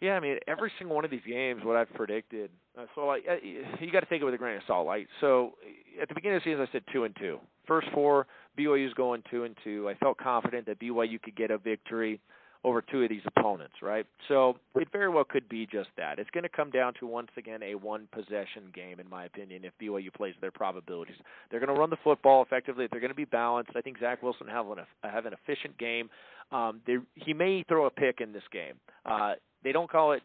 Yeah, 0.00 0.12
I 0.12 0.20
mean 0.20 0.38
every 0.46 0.70
single 0.78 0.94
one 0.94 1.04
of 1.04 1.10
these 1.10 1.26
games, 1.26 1.62
what 1.64 1.76
I've 1.76 1.92
predicted. 1.94 2.50
Uh, 2.78 2.84
so 2.94 3.06
like 3.06 3.24
uh, 3.28 3.36
you 3.42 3.90
got 3.90 4.00
to 4.00 4.06
take 4.06 4.22
it 4.22 4.24
with 4.24 4.34
a 4.34 4.38
grain 4.38 4.56
of 4.56 4.62
salt. 4.66 4.86
Like 4.86 5.08
so, 5.20 5.54
at 6.00 6.08
the 6.08 6.14
beginning 6.14 6.36
of 6.36 6.44
the 6.44 6.50
season, 6.50 6.66
I 6.68 6.72
said 6.72 6.82
two 6.92 7.04
and 7.04 7.16
two. 7.18 7.38
First 7.66 7.88
four, 7.92 8.26
BYU's 8.58 8.94
going 8.94 9.22
two 9.30 9.44
and 9.44 9.56
two. 9.64 9.88
I 9.88 9.94
felt 9.94 10.18
confident 10.18 10.66
that 10.66 10.80
BYU 10.80 11.20
could 11.20 11.36
get 11.36 11.50
a 11.50 11.58
victory 11.58 12.20
over 12.64 12.82
two 12.82 13.02
of 13.02 13.08
these 13.08 13.22
opponents, 13.26 13.74
right? 13.82 14.04
So 14.26 14.56
it 14.74 14.88
very 14.90 15.08
well 15.08 15.24
could 15.24 15.48
be 15.48 15.66
just 15.66 15.90
that. 15.96 16.18
It's 16.18 16.30
going 16.30 16.42
to 16.42 16.48
come 16.48 16.70
down 16.70 16.92
to 17.00 17.06
once 17.06 17.28
again 17.36 17.62
a 17.62 17.74
one 17.76 18.08
possession 18.12 18.70
game, 18.74 18.98
in 18.98 19.08
my 19.08 19.24
opinion. 19.24 19.64
If 19.64 19.72
BYU 19.80 20.12
plays 20.12 20.34
their 20.40 20.50
probabilities, 20.50 21.16
they're 21.50 21.60
going 21.60 21.72
to 21.72 21.78
run 21.78 21.90
the 21.90 21.98
football 22.02 22.42
effectively. 22.42 22.88
They're 22.90 23.00
going 23.00 23.10
to 23.12 23.16
be 23.16 23.24
balanced. 23.24 23.72
I 23.76 23.80
think 23.80 23.98
Zach 24.00 24.22
Wilson 24.22 24.48
have 24.48 24.68
an 24.70 24.78
have 25.02 25.26
an 25.26 25.32
efficient 25.32 25.78
game. 25.78 26.10
Um, 26.50 26.80
he 27.14 27.34
may 27.34 27.62
throw 27.68 27.86
a 27.86 27.90
pick 27.90 28.20
in 28.20 28.32
this 28.32 28.42
game. 28.50 28.74
Uh, 29.04 29.34
they 29.64 29.72
don't 29.72 29.90
call 29.90 30.12
it 30.12 30.22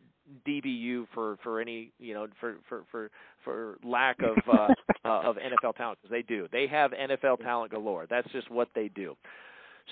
DBU 0.48 1.08
for 1.14 1.38
for 1.44 1.60
any 1.60 1.92
you 2.00 2.14
know 2.14 2.28
for 2.40 2.56
for 2.70 2.84
for 2.92 3.12
for 3.44 3.78
lack 3.84 4.18
of 4.22 4.38
uh, 4.48 4.68
uh, 5.06 5.22
of 5.30 5.36
NFL 5.38 5.76
talent 5.76 6.00
because 6.02 6.12
they 6.12 6.22
do. 6.22 6.48
They 6.52 6.68
have 6.68 6.92
NFL 6.92 7.40
talent 7.40 7.72
galore. 7.72 8.06
That's 8.10 8.32
just 8.32 8.50
what 8.50 8.70
they 8.74 8.90
do. 8.90 9.16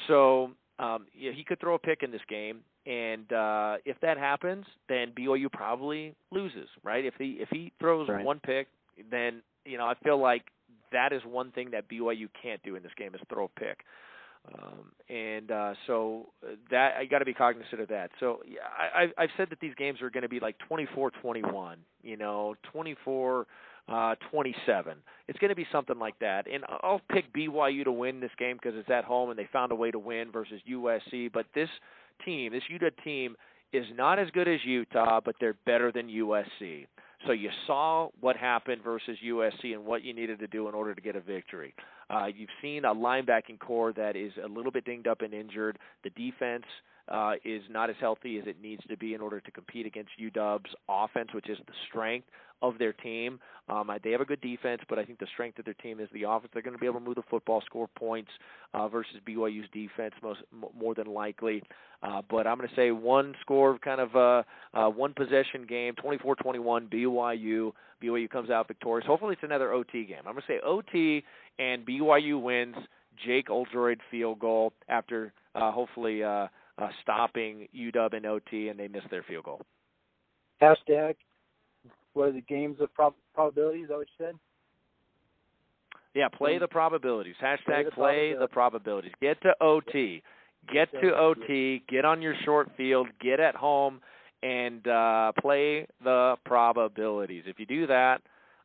So 0.08 0.51
um, 0.80 1.06
yeah, 1.17 1.32
he 1.32 1.43
could 1.43 1.60
throw 1.60 1.75
a 1.75 1.80
pick 1.80 2.01
in 2.04 2.12
this 2.12 2.21
game, 2.30 2.62
and 2.86 3.32
uh, 3.32 3.77
if 3.86 3.99
that 4.01 4.17
happens, 4.17 4.65
then 4.89 5.12
BYU 5.17 5.51
probably 5.51 6.15
loses. 6.32 6.67
Right? 6.84 7.06
If 7.06 7.15
he 7.17 7.38
if 7.39 7.49
he 7.49 7.71
throws 7.80 8.08
right. 8.10 8.25
one 8.25 8.39
pick, 8.39 8.67
then 9.10 9.41
you 9.65 9.77
know 9.77 9.86
I 9.86 9.95
feel 10.04 10.19
like 10.19 10.43
that 10.91 11.13
is 11.13 11.21
one 11.25 11.51
thing 11.51 11.71
that 11.71 11.89
BYU 11.89 12.27
can't 12.41 12.62
do 12.63 12.75
in 12.75 12.84
this 12.84 12.91
game 12.97 13.13
is 13.15 13.21
throw 13.30 13.45
a 13.45 13.60
pick. 13.60 13.80
Um, 14.47 14.91
and 15.08 15.51
uh, 15.51 15.73
so 15.86 16.30
uh, 16.43 16.56
that 16.71 16.95
I 16.97 17.06
got 17.06 17.19
to 17.19 17.25
be 17.25 17.34
cognizant 17.34 17.80
of 17.80 17.89
that. 17.89 18.12
So 18.19 18.39
yeah, 18.47 18.62
I, 18.75 19.08
I've 19.21 19.30
said 19.38 19.49
that 19.51 19.60
these 19.60 19.75
games 19.75 20.01
are 20.01 20.10
going 20.10 20.23
to 20.23 20.30
be 20.30 20.39
like 20.39 20.56
24-21, 20.69 21.75
you 22.01 22.17
know, 22.17 22.56
24 22.71 23.45
uh, 23.88 24.15
27. 24.32 24.97
It's 25.27 25.39
going 25.39 25.49
to 25.49 25.56
be 25.56 25.67
something 25.71 25.99
like 25.99 26.17
that. 26.19 26.45
And 26.51 26.63
I'll 26.82 27.01
pick 27.12 27.34
BYU 27.34 27.84
to 27.84 27.91
win 27.91 28.19
this 28.19 28.32
game 28.38 28.58
because 28.62 28.77
it's 28.77 28.89
at 28.89 29.04
home 29.04 29.30
and 29.30 29.38
they 29.38 29.47
found 29.51 29.71
a 29.71 29.75
way 29.75 29.91
to 29.91 29.99
win 29.99 30.32
versus 30.32 30.62
USC. 30.69 31.32
But 31.32 31.45
this 31.54 31.69
team, 32.25 32.54
this 32.54 32.63
UW 32.71 32.91
team, 33.04 33.36
is 33.73 33.86
not 33.95 34.19
as 34.19 34.30
good 34.32 34.47
as 34.47 34.60
Utah, 34.65 35.21
but 35.23 35.36
they're 35.39 35.56
better 35.65 35.91
than 35.91 36.08
USC. 36.08 36.88
So 37.25 37.34
you 37.34 37.49
saw 37.67 38.10
what 38.19 38.36
happened 38.36 38.82
versus 38.84 39.17
USC 39.25 39.73
and 39.73 39.86
what 39.86 40.04
you 40.04 40.13
needed 40.13 40.39
to 40.39 40.47
do 40.47 40.67
in 40.67 40.73
order 40.73 40.95
to 40.95 41.01
get 41.01 41.15
a 41.15 41.21
victory. 41.21 41.73
Uh, 42.12 42.26
you've 42.26 42.50
seen 42.62 42.86
a 42.86 42.93
linebacking 42.93 43.60
core 43.60 43.93
that 43.93 44.15
is 44.15 44.34
a 44.43 44.47
little 44.47 44.71
bit 44.71 44.86
dinged 44.86 45.08
up 45.08 45.21
and 45.21 45.34
injured. 45.34 45.80
The 46.04 46.10
defense 46.12 46.65
uh, 47.12 47.34
is 47.43 47.62
not 47.69 47.89
as 47.89 47.95
healthy 48.00 48.39
as 48.39 48.47
it 48.47 48.62
needs 48.62 48.82
to 48.89 48.97
be 48.97 49.13
in 49.13 49.21
order 49.21 49.39
to 49.39 49.52
compete 49.52 49.86
against 49.86 50.12
UW's 50.19 50.74
offense, 50.89 51.30
which 51.34 51.50
is 51.50 51.58
the 51.67 51.74
strength 51.88 52.28
of 52.62 52.78
their 52.78 52.93
team. 52.93 53.39
Um, 53.69 53.91
they 54.04 54.12
have 54.12 54.21
a 54.21 54.26
good 54.26 54.41
defense, 54.41 54.82
but 54.88 55.00
I 55.00 55.06
think 55.06 55.19
the 55.19 55.28
strength 55.34 55.60
of 55.60 55.65
their 55.65 55.74
team 55.76 56.00
is 56.00 56.08
the 56.13 56.24
offense. 56.24 56.52
They're 56.54 56.62
going 56.62 56.76
to 56.76 56.80
be 56.80 56.86
able 56.86 57.00
to 57.00 57.06
move 57.06 57.15
the 57.15 57.24
football, 57.30 57.62
score 57.65 57.88
points 57.88 58.30
uh, 58.74 58.88
versus 58.88 59.15
BYU's 59.28 59.67
defense 59.74 60.13
most 60.24 60.41
more 60.78 60.93
than 60.93 61.08
likely. 61.08 61.63
Uh, 62.04 62.21
but 62.30 62.47
I'm 62.47 62.58
going 62.58 62.69
to 62.69 62.76
say 62.76 62.91
one 62.91 63.36
score, 63.41 63.78
kind 63.80 64.02
of 64.02 64.15
a, 64.15 64.45
a 64.74 64.89
one 64.89 65.13
possession 65.13 65.65
game, 65.67 65.95
24-21 66.04 66.89
BYU. 66.89 67.71
BYU 68.02 68.30
comes 68.30 68.50
out 68.50 68.67
victorious. 68.67 69.06
Hopefully, 69.06 69.34
it's 69.34 69.43
another 69.43 69.74
OT 69.74 70.06
game. 70.06 70.19
I'm 70.19 70.34
going 70.34 70.43
to 70.47 70.47
say 70.47 70.60
OT 70.63 71.24
and 71.60 71.86
BYU 71.86 72.41
wins. 72.41 72.76
Jake 73.26 73.50
Oldroyd 73.50 74.00
field 74.10 74.39
goal 74.39 74.74
after 74.89 75.34
uh, 75.54 75.71
hopefully 75.71 76.24
uh, 76.24 76.47
uh, 76.82 76.89
stopping 77.02 77.67
UW 77.76 78.15
and 78.15 78.26
OT, 78.26 78.70
and 78.70 78.80
they 78.80 78.88
missed 78.88 79.10
their 79.10 79.24
field 79.24 79.46
goal. 79.46 79.62
Hashtag 80.62 81.15
what 82.13 82.30
are 82.30 82.32
the 82.32 82.41
games 82.41 82.78
of 82.80 82.94
prob- 82.94 83.13
probabilities? 83.34 83.84
Is 83.84 83.89
that 83.89 83.98
what 83.98 84.08
you 84.20 84.26
said? 84.26 84.36
Yeah, 86.13 86.28
play 86.28 86.58
the 86.58 86.67
probabilities. 86.67 87.36
Hashtag 87.41 87.91
play 87.94 88.34
the, 88.38 88.48
probabilities. 88.48 89.13
Get 89.22 89.41
to 89.44 89.54
OT. 89.62 90.22
Get 90.72 90.91
to 90.91 91.15
OT. 91.15 91.84
Get 91.88 92.04
on 92.04 92.22
your 92.22 92.36
short 92.44 92.70
field. 92.76 93.08
Get 93.22 93.39
at 93.39 93.56
home 93.56 94.02
and 94.44 94.86
uh, 94.88 95.32
play 95.39 95.88
the 96.04 96.36
probabilities. 96.46 97.44
If 97.48 97.60
you 97.60 97.65
do 97.65 97.88
that, 97.88 98.22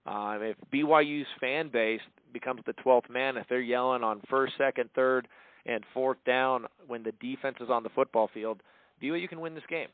uh, 0.06 0.38
if 0.40 0.56
BYU's 0.74 1.26
fan 1.40 1.70
base 1.72 2.00
becomes 2.32 2.62
the 2.66 2.72
12th 2.84 3.08
man, 3.10 3.36
if 3.36 3.46
they're 3.48 3.60
yelling 3.60 4.02
on 4.02 4.20
first, 4.28 4.54
second, 4.58 4.90
third, 4.96 5.28
and 5.66 5.84
fourth 5.92 6.18
down 6.24 6.66
when 6.86 7.02
the 7.02 7.12
defense 7.12 7.56
is 7.60 7.68
on 7.68 7.82
the 7.82 7.90
football 7.90 8.30
field, 8.32 8.62
BYU 9.02 9.28
can 9.28 9.40
win 9.40 9.54
this 9.54 9.64
game. 9.68 9.88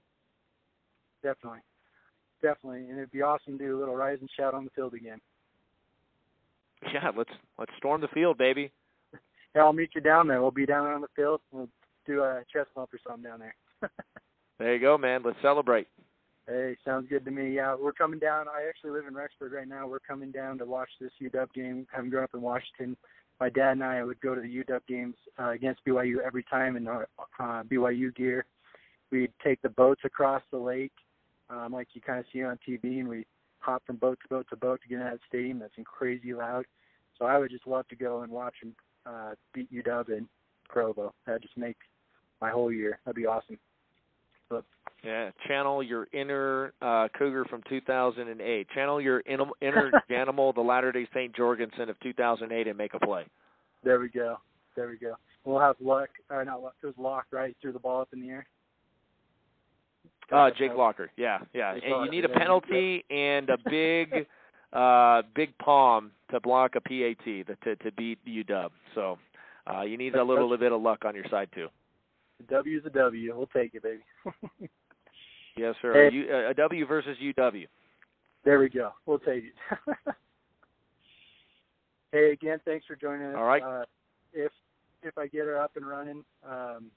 Definitely 1.23 1.61
definitely, 2.43 2.81
and 2.89 2.99
it'd 2.99 3.13
be 3.13 3.23
awesome 3.23 3.57
to 3.57 3.65
do 3.65 3.79
a 3.79 3.79
little 3.79 3.97
rise 3.97 4.19
and 4.21 4.29
shout 4.39 4.53
on 4.53 4.65
the 4.65 4.71
field 4.71 4.95
again. 4.95 5.21
Yeah, 6.93 7.13
let's 7.17 7.31
let's 7.61 7.71
storm 7.79 8.01
the 8.01 8.09
field, 8.09 8.37
baby. 8.37 8.73
Yeah, 9.55 9.65
I'll 9.65 9.75
meet 9.75 9.91
you 9.95 10.01
down 10.01 10.29
there. 10.29 10.41
We'll 10.41 10.51
be 10.51 10.65
down 10.65 10.85
there 10.85 10.95
on 10.95 11.03
the 11.03 11.09
field. 11.15 11.43
We'll 11.53 11.69
do 12.07 12.23
a 12.23 12.43
chest 12.51 12.71
bump 12.75 12.89
or 12.95 12.99
something 13.07 13.23
down 13.23 13.39
there. 13.39 13.55
there 14.59 14.75
you 14.75 14.81
go, 14.81 14.97
man. 14.97 15.21
Let's 15.23 15.37
celebrate. 15.43 15.89
Hey, 16.49 16.75
sounds 16.87 17.07
good 17.11 17.23
to 17.27 17.31
me. 17.31 17.55
Yeah, 17.55 17.77
we're 17.79 17.93
coming 17.93 18.19
down. 18.19 18.47
I 18.49 18.67
actually 18.67 18.93
live 18.93 19.05
in 19.07 19.13
Rexburg 19.13 19.53
right 19.53 19.69
now. 19.69 19.87
We're 19.87 20.01
coming 20.01 20.33
down 20.33 20.57
to 20.57 20.65
watch 20.65 20.89
this 21.03 21.11
UW 21.21 21.53
game. 21.53 21.87
Having 21.93 22.11
grown 22.11 22.25
up 22.25 22.31
in 22.33 22.41
Washington, 22.41 22.97
my 23.43 23.49
dad 23.49 23.73
and 23.73 23.83
I 23.83 24.05
would 24.05 24.21
go 24.21 24.37
to 24.37 24.41
the 24.41 24.47
UW 24.47 24.81
games 24.87 25.17
uh, 25.37 25.51
against 25.51 25.85
BYU 25.85 26.19
every 26.25 26.45
time 26.45 26.77
in 26.77 26.87
our 26.87 27.09
uh, 27.41 27.65
BYU 27.65 28.15
gear. 28.15 28.45
We'd 29.11 29.33
take 29.43 29.61
the 29.63 29.69
boats 29.69 30.03
across 30.05 30.43
the 30.53 30.59
lake 30.59 30.93
um, 31.51 31.73
like 31.73 31.89
you 31.93 32.01
kind 32.01 32.21
of 32.21 32.25
see 32.33 32.45
on 32.45 32.57
TV, 32.67 33.01
and 33.01 33.09
we 33.09 33.27
hop 33.59 33.83
from 33.85 33.97
boat 33.97 34.21
to 34.23 34.29
boat 34.29 34.47
to 34.51 34.57
boat 34.57 34.81
to 34.83 34.89
get 34.89 35.01
in 35.01 35.05
that 35.05 35.19
stadium 35.27 35.59
that's 35.59 35.75
crazy 35.85 36.33
loud. 36.33 36.67
So 37.19 37.25
I 37.25 37.37
would 37.37 37.51
just 37.51 37.67
love 37.67 37.89
to 37.89 37.97
go 37.97 38.23
and 38.23 38.31
watch 38.31 38.55
them 38.63 38.77
uh, 39.07 39.33
beat 39.53 39.73
UW 39.73 40.19
in 40.19 40.29
Provo. 40.69 41.13
That'd 41.27 41.43
just 41.43 41.57
make 41.57 41.79
my 42.41 42.51
whole 42.51 42.71
year. 42.71 43.01
That'd 43.05 43.17
be 43.17 43.27
awesome. 43.27 43.59
Yeah, 45.05 45.31
channel 45.49 45.83
your 45.83 46.07
inner 46.13 46.73
uh, 46.81 47.09
Cougar 47.19 47.47
from 47.47 47.63
2008. 47.69 48.69
Channel 48.73 49.01
your 49.01 49.23
inner, 49.27 49.47
inner 49.61 49.91
Janimal, 50.11 50.55
the 50.55 50.61
Latter 50.61 50.93
Day 50.93 51.09
Saint 51.13 51.35
Jorgensen 51.35 51.89
of 51.89 51.99
2008, 52.01 52.69
and 52.69 52.79
make 52.79 52.95
a 52.95 53.01
play. 53.01 53.25
There 53.83 53.99
we 53.99 54.09
go. 54.09 54.37
There 54.77 54.89
we 54.89 54.97
go. 54.97 55.15
We'll 55.45 55.59
have 55.59 55.75
luck, 55.81 56.11
or 56.31 56.45
not 56.45 56.63
luck. 56.63 56.75
It 56.83 56.87
was 56.87 56.95
lock 56.99 57.27
right 57.33 57.57
Threw 57.61 57.73
the 57.73 57.81
ball 57.81 58.03
up 58.03 58.11
in 58.13 58.21
the 58.21 58.29
air. 58.29 58.47
Uh, 60.31 60.51
Jake 60.57 60.73
Locker. 60.77 61.11
Yeah, 61.17 61.39
yeah. 61.53 61.75
and 61.75 62.05
you 62.05 62.11
need 62.11 62.25
a 62.25 62.29
penalty 62.29 63.05
and 63.11 63.51
a 63.51 63.59
big, 63.69 64.27
uh, 64.73 65.23
big 65.35 65.57
palm 65.59 66.13
to 66.31 66.41
block 66.41 66.77
a 66.77 66.81
PAT 66.81 67.25
to 67.25 67.77
to 67.77 67.93
beat 67.99 68.19
UW. 68.25 68.71
So 68.95 69.19
uh, 69.71 69.83
you 69.83 69.99
need 69.99 70.15
a 70.15 70.23
little 70.23 70.57
bit 70.57 70.73
of 70.73 70.81
luck 70.81 71.05
on 71.05 71.15
your 71.15 71.25
side 71.29 71.49
too. 71.55 71.67
The 72.39 72.55
W 72.55 72.79
is 72.79 72.87
a 72.87 72.91
W. 72.91 73.37
We'll 73.37 73.47
take 73.49 73.75
it, 73.75 73.83
baby. 73.83 74.71
yes, 75.57 75.75
sir. 75.83 76.11
U, 76.11 76.27
uh, 76.33 76.51
a 76.51 76.55
W 76.55 76.87
versus 76.87 77.17
UW. 77.23 77.67
There 78.45 78.59
we 78.59 78.69
go. 78.69 78.91
We'll 79.07 79.19
take 79.19 79.45
it. 79.45 79.55
hey, 82.13 82.33
again, 82.33 82.59
thanks 82.65 82.87
for 82.87 82.97
joining 82.97 83.29
us. 83.29 83.35
All 83.37 83.45
right. 83.45 83.63
Uh, 83.63 83.85
if 84.33 84.53
if 85.03 85.17
I 85.19 85.27
get 85.27 85.47
her 85.47 85.61
up 85.61 85.73
and 85.77 85.87
running, 85.87 86.25
um, 86.49 86.91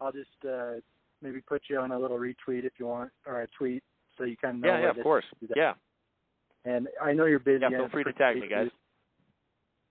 I'll 0.00 0.12
just 0.12 0.28
uh, 0.48 0.74
maybe 1.22 1.40
put 1.40 1.62
you 1.68 1.78
on 1.78 1.92
a 1.92 1.98
little 1.98 2.18
retweet 2.18 2.64
if 2.64 2.72
you 2.78 2.86
want, 2.86 3.10
or 3.26 3.42
a 3.42 3.46
tweet, 3.58 3.82
so 4.16 4.24
you 4.24 4.36
kind 4.36 4.56
of 4.56 4.62
know. 4.62 4.68
Yeah, 4.68 4.80
yeah, 4.82 4.90
of 4.90 5.02
course. 5.02 5.24
Yeah. 5.56 5.72
And 6.64 6.88
I 7.02 7.12
know 7.12 7.26
you're 7.26 7.38
busy. 7.38 7.60
Yeah, 7.62 7.70
feel 7.70 7.88
free 7.90 8.04
to 8.04 8.12
tag 8.12 8.36
me, 8.36 8.48
guys. 8.48 8.68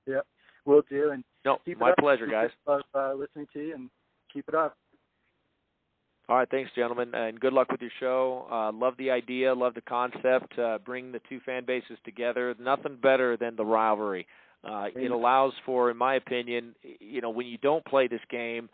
Yep, 0.07 0.25
we'll 0.65 0.83
do. 0.89 1.11
And 1.11 1.23
no, 1.45 1.59
my 1.77 1.93
pleasure, 1.99 2.27
guys. 2.27 2.49
Love 2.67 2.81
uh, 2.95 3.13
listening 3.13 3.47
to 3.53 3.59
you, 3.59 3.75
and 3.75 3.89
keep 4.31 4.47
it 4.47 4.55
up. 4.55 4.75
All 6.29 6.37
right, 6.37 6.49
thanks, 6.49 6.71
gentlemen, 6.73 7.13
and 7.13 7.37
good 7.37 7.51
luck 7.51 7.69
with 7.69 7.81
your 7.81 7.91
show. 7.99 8.47
Uh, 8.49 8.71
love 8.71 8.93
the 8.97 9.11
idea, 9.11 9.53
love 9.53 9.73
the 9.73 9.81
concept. 9.81 10.57
Uh, 10.57 10.77
bring 10.85 11.11
the 11.11 11.19
two 11.27 11.41
fan 11.45 11.65
bases 11.65 11.97
together. 12.05 12.55
Nothing 12.59 12.97
better 13.01 13.35
than 13.35 13.57
the 13.57 13.65
rivalry. 13.65 14.25
Uh, 14.63 14.85
it 14.95 15.11
allows 15.11 15.51
for, 15.65 15.91
in 15.91 15.97
my 15.97 16.15
opinion, 16.15 16.73
you 17.01 17.19
know, 17.19 17.29
when 17.29 17.47
you 17.47 17.57
don't 17.57 17.83
play 17.83 18.07
this 18.07 18.21
game, 18.29 18.69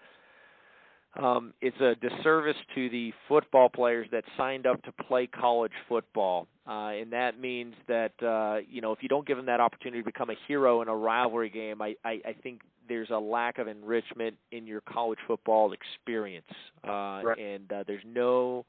um, 1.15 1.53
it's 1.61 1.79
a 1.81 1.95
disservice 1.95 2.55
to 2.75 2.89
the 2.89 3.11
football 3.27 3.69
players 3.69 4.07
that 4.11 4.23
signed 4.37 4.67
up 4.67 4.81
to 4.83 4.91
play 4.91 5.27
college 5.27 5.71
football, 5.87 6.47
uh, 6.67 6.89
and 6.89 7.11
that 7.13 7.39
means 7.39 7.73
that 7.87 8.11
uh, 8.21 8.59
you 8.69 8.81
know 8.81 8.91
if 8.91 8.99
you 9.01 9.09
don't 9.09 9.25
give 9.25 9.37
them 9.37 9.47
that 9.47 9.59
opportunity 9.59 10.01
to 10.01 10.05
become 10.05 10.29
a 10.29 10.35
hero 10.47 10.81
in 10.81 10.87
a 10.87 10.95
rivalry 10.95 11.49
game, 11.49 11.81
I, 11.81 11.95
I, 12.05 12.21
I 12.25 12.35
think 12.43 12.61
there's 12.87 13.09
a 13.09 13.17
lack 13.17 13.57
of 13.57 13.67
enrichment 13.67 14.37
in 14.51 14.67
your 14.67 14.81
college 14.81 15.19
football 15.27 15.73
experience, 15.73 16.45
uh, 16.87 17.21
right. 17.23 17.37
and 17.39 17.71
uh, 17.71 17.83
there's 17.87 18.03
no 18.05 18.65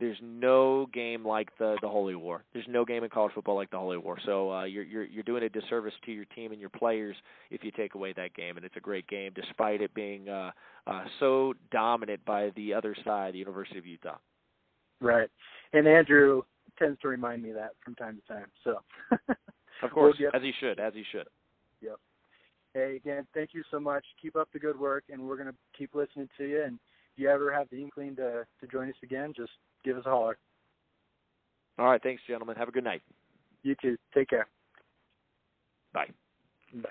there's 0.00 0.18
no 0.22 0.86
game 0.92 1.24
like 1.24 1.48
the 1.58 1.76
the 1.80 1.88
Holy 1.88 2.14
War. 2.14 2.44
There's 2.52 2.66
no 2.68 2.84
game 2.84 3.04
in 3.04 3.10
college 3.10 3.32
football 3.34 3.54
like 3.54 3.70
the 3.70 3.78
Holy 3.78 3.96
War. 3.96 4.18
So 4.24 4.52
uh, 4.52 4.64
you're 4.64 4.82
you're 4.82 5.04
you're 5.04 5.22
doing 5.22 5.44
a 5.44 5.48
disservice 5.48 5.94
to 6.06 6.12
your 6.12 6.24
team 6.26 6.52
and 6.52 6.60
your 6.60 6.70
players 6.70 7.16
if 7.50 7.62
you 7.62 7.70
take 7.70 7.94
away 7.94 8.12
that 8.14 8.34
game. 8.34 8.56
And 8.56 8.66
it's 8.66 8.76
a 8.76 8.80
great 8.80 9.06
game, 9.06 9.32
despite 9.34 9.80
it 9.80 9.94
being 9.94 10.28
uh, 10.28 10.50
uh, 10.86 11.04
so 11.20 11.54
dominant 11.70 12.24
by 12.24 12.50
the 12.56 12.74
other 12.74 12.96
side, 13.04 13.34
the 13.34 13.38
University 13.38 13.78
of 13.78 13.86
Utah. 13.86 14.16
Right, 15.00 15.28
and 15.72 15.86
Andrew 15.86 16.42
tends 16.78 17.00
to 17.00 17.08
remind 17.08 17.42
me 17.42 17.50
of 17.50 17.56
that 17.56 17.72
from 17.84 17.94
time 17.94 18.20
to 18.20 18.32
time. 18.32 18.46
So, 18.64 18.80
of 19.82 19.90
course, 19.90 20.16
we'll 20.18 20.30
get... 20.30 20.34
as 20.34 20.42
he 20.42 20.52
should, 20.58 20.80
as 20.80 20.92
he 20.94 21.04
should. 21.12 21.26
Yep. 21.82 21.96
Hey, 22.72 22.96
again, 22.96 23.26
thank 23.34 23.50
you 23.52 23.62
so 23.70 23.78
much. 23.78 24.04
Keep 24.20 24.34
up 24.34 24.48
the 24.52 24.58
good 24.58 24.78
work, 24.78 25.04
and 25.10 25.22
we're 25.22 25.36
going 25.36 25.48
to 25.48 25.54
keep 25.76 25.94
listening 25.94 26.28
to 26.38 26.44
you. 26.44 26.64
And 26.64 26.74
if 27.12 27.22
you 27.22 27.28
ever 27.28 27.52
have 27.52 27.68
the 27.70 27.80
inkling 27.80 28.16
to 28.16 28.44
to 28.60 28.66
join 28.66 28.88
us 28.88 28.96
again, 29.02 29.32
just 29.36 29.52
give 29.84 29.96
us 29.96 30.06
a 30.06 30.10
holler. 30.10 30.38
All 31.78 31.86
right. 31.86 32.02
Thanks, 32.02 32.22
gentlemen. 32.26 32.56
Have 32.56 32.68
a 32.68 32.72
good 32.72 32.84
night. 32.84 33.02
You 33.62 33.74
too. 33.80 33.96
Take 34.14 34.28
care. 34.28 34.48
Bye. 35.92 36.08
Bye. 36.74 36.90